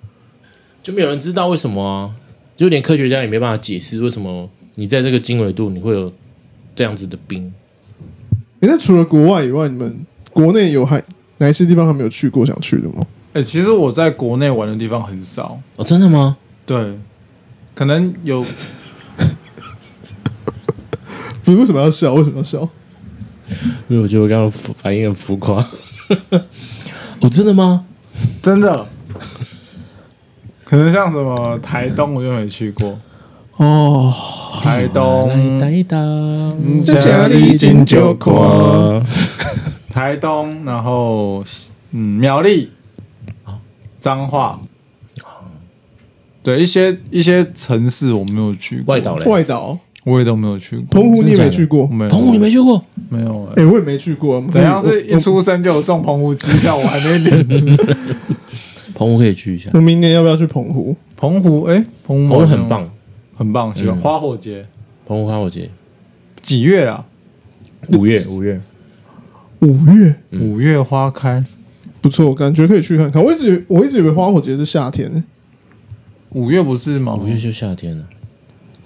[0.84, 2.12] 就没有人知道为什么啊，
[2.56, 6.12] 就连科学家也没办法解释为什么你在这个经纬度你会有
[6.76, 7.54] 这样子的冰。
[8.62, 9.98] 诶，那除了国外以外，你们
[10.32, 11.04] 国内有还
[11.38, 13.06] 哪一些地方还没有去过想去的吗？
[13.34, 15.60] 哎、其实我在国内玩的地方很少。
[15.78, 16.38] 哦，真的吗？
[16.66, 16.98] 对，
[17.74, 18.46] 可能有
[21.46, 22.14] 你为什么要笑？
[22.16, 22.68] 为什么要笑？
[23.88, 25.66] 因为我觉得我刚刚反应很浮夸。
[27.22, 27.86] 哦，真的吗？
[28.42, 28.86] 真的，
[30.64, 33.00] 可能像什么台东我就没去过。
[33.58, 34.14] 哦，
[34.64, 39.04] 台东，台东家里真就看看。
[39.90, 41.44] 台东，然后
[41.92, 42.72] 嗯，苗栗，
[44.00, 44.60] 彰化，
[46.42, 49.26] 对一些一些城市我没有去过，外岛嘞？
[49.30, 50.86] 外岛、我也都没有去过。
[50.90, 51.86] 澎湖你也没去过？
[51.86, 52.84] 没，澎湖你没去过？
[53.12, 54.42] 没有哎、哎，我也没去过。
[54.50, 56.78] 怎样是一出生就有送澎湖机票？
[56.78, 57.78] 我还没领。
[58.96, 60.96] 澎湖可以去一下，我明年要不要去澎湖？
[61.18, 62.90] 澎湖哎，澎湖澎湖很棒，
[63.36, 64.66] 很棒，喜欢嗯花火节
[65.06, 65.70] 澎湖花火节
[66.42, 67.06] 几月啊？
[67.90, 68.62] 五月五月，
[69.60, 71.44] 五月五月花开，
[72.00, 73.22] 不错，感觉可以去看看。
[73.22, 75.22] 我一直我一直以为花火节是夏天、
[76.30, 77.14] 五月不是吗？
[77.16, 78.06] 五月就夏天了。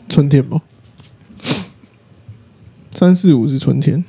[0.09, 0.61] 春天吗？
[3.05, 4.03] 三四五是春天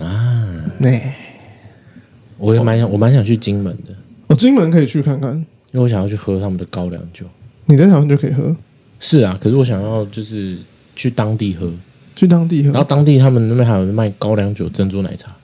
[0.00, 0.62] 啊。
[0.78, 0.90] 那
[2.36, 3.94] 我也蛮想，我蛮想去金门的，
[4.26, 5.32] 哦，金门可以去看看。
[5.72, 7.24] 因为我想要去喝他们的高粱酒。
[7.64, 8.54] 你在台湾就可以喝，
[9.00, 10.58] 是啊，可是我想要就是
[10.94, 11.72] 去当地喝，
[12.14, 12.72] 去当地喝。
[12.72, 15.34] 然后当地他们那边还有卖高粱酒、珍珠奶茶，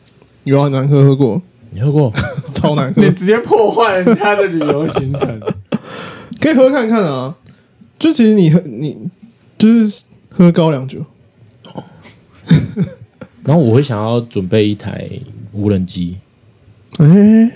[0.44, 1.40] 有啊，难喝喝过，
[1.70, 2.12] 你喝过？
[2.52, 3.10] 超难喝你。
[3.12, 5.40] 直接破坏人家的旅游行程。
[6.38, 7.34] 可以喝看看啊。
[7.98, 9.08] 就其实你喝你
[9.56, 11.04] 就是喝高粱酒，
[13.48, 15.08] 然后我会想要准备一台
[15.52, 16.18] 无人机，
[16.98, 17.50] 哎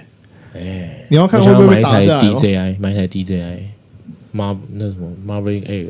[0.54, 3.58] 哎，你要看我想会不会被要买一台打下来哦？DJI，买一台 DJI，
[4.30, 5.88] 马那什么 Marvin Air，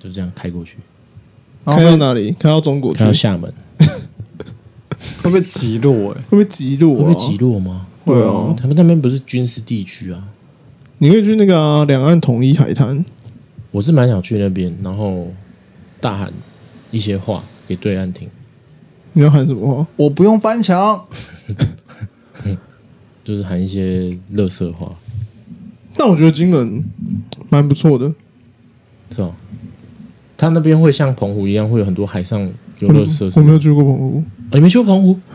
[0.00, 0.78] 就这样开过去，
[1.64, 2.32] 开到哪里？
[2.32, 2.98] 开到中国去？
[2.98, 3.54] 开到厦门，
[5.22, 6.10] 会不会极落？
[6.12, 6.98] 哎，会不会极落、啊？
[6.98, 7.86] 会不会击落吗？
[8.04, 8.52] 会啊！
[8.56, 10.20] 他们那边不是军事地区啊，
[10.98, 13.04] 你可以去那个啊两、岸统一海滩，
[13.70, 15.28] 我是蛮想去那边，然后
[16.00, 16.32] 大喊
[16.90, 18.28] 一些话给对岸听，
[19.16, 19.86] 你要喊什么话？
[19.96, 21.02] 我不用翻墙。
[23.24, 24.92] 就是喊一些乐色话，
[25.94, 26.84] 但我觉得金门
[27.48, 28.12] 蛮不错的。
[29.10, 29.30] 是吧？
[30.36, 32.40] 他那边会像澎湖一样，会有很多海上
[32.80, 33.40] 游乐设施。
[33.40, 35.18] 我没有去过澎湖，哦你没去过澎湖？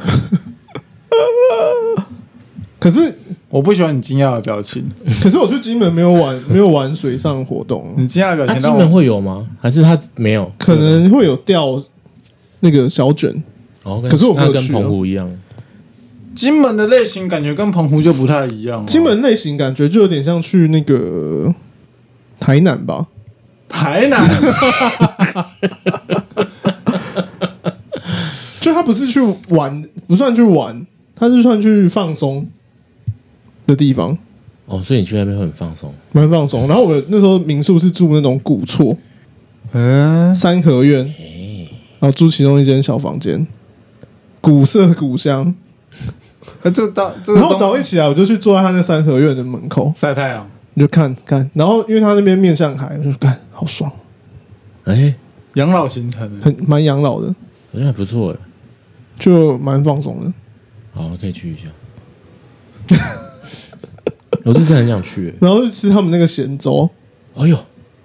[2.80, 3.14] 可是
[3.50, 4.88] 我不喜欢你惊讶的表情，
[5.22, 9.46] 可是我去金门没有玩 没有玩水上活动，你惊讶的表他情让我金门会有吗？
[9.60, 10.50] 还是他没有？
[10.58, 11.84] 可能会有钓
[12.62, 13.44] 那个小卷。
[13.84, 15.30] 哦，可是我没有跟去啊澎湖一样，
[16.36, 18.86] 金门的类型感觉跟澎湖就不太一样哦。
[18.88, 21.54] 金门类型感觉就有点像去那个
[22.40, 23.08] 台南吧，
[23.68, 24.28] 台南，
[28.62, 29.20] 就他不是去
[29.50, 32.48] 玩，不算去玩，他是算去放松
[33.66, 34.18] 的地方，
[34.68, 35.94] 哦，所以你去那边会很放松。
[36.12, 36.68] 蛮放松。
[36.68, 38.96] 然后我那时候民宿是住那种古厝
[39.74, 41.04] 嗯，三合院，
[42.00, 43.48] 然后住其中一间小房间，
[44.42, 45.56] 古色古香。
[46.64, 51.48] 啊，这到这然后早一起来，我就去坐在他那三合院的门口，晒太阳，你就看看。
[51.54, 53.92] 然后因为他那边面向海，我就看好爽，
[54.86, 55.14] 哎，
[55.54, 56.46] 养老行程的。
[56.46, 57.28] 很蛮养老的，
[57.72, 58.38] 好像还不错哎。
[59.20, 60.34] 就蛮放松的。
[60.94, 61.68] 好，可以去一下。
[64.44, 65.34] 我是真的很想去欸。
[65.40, 66.90] 然后去吃他们那个咸粥，
[67.36, 67.56] 哎呦，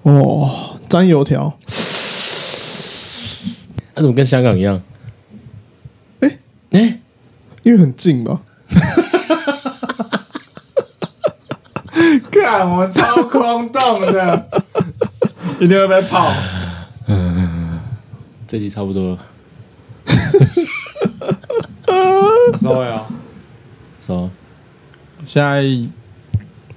[0.03, 1.57] 哦，沾油条，
[3.95, 4.83] 那怎么跟香港一样？
[6.77, 7.01] 哎哎，
[7.63, 8.43] 因为很近吧。
[12.31, 14.49] 看我超空洞的，
[15.59, 16.31] 一定会被泡。
[18.47, 19.19] 这集差不多了，
[22.61, 23.07] 收尾啊，
[23.99, 24.31] 说
[25.25, 25.65] 现在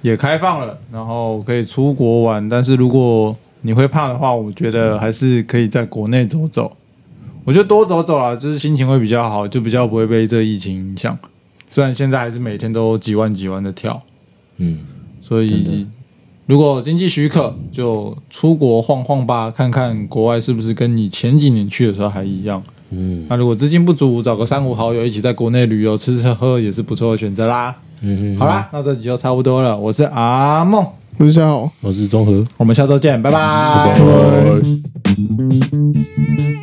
[0.00, 6.76] 也开放了，然后可以出国玩，但是如果你会怕的话，我觉得还是可以在国内走走。
[7.50, 11.18] 我觉得多走走啊，就是心情会比较好，就比较不会被这疫情影响。
[11.68, 14.00] 虽然现在还是每天都几万几万的跳，
[14.58, 14.78] 嗯，
[15.20, 15.84] 所以
[16.46, 22.62] 如果经济许可，就出国晃晃吧，看看国外是不是跟你前几年去的时候还一样。
[22.90, 27.76] 嗯那如果资金不足，找个三五好友一起在国内旅游吃吃喝喝也是不错的选择啦。
[28.00, 29.76] 嗯嗯，好啦，那这集就差不多了。
[29.76, 30.86] 我是阿梦，
[31.18, 34.60] 我是夏豪，我是综合，我们下周见，拜拜拜拜。
[35.42, 36.59] 拜。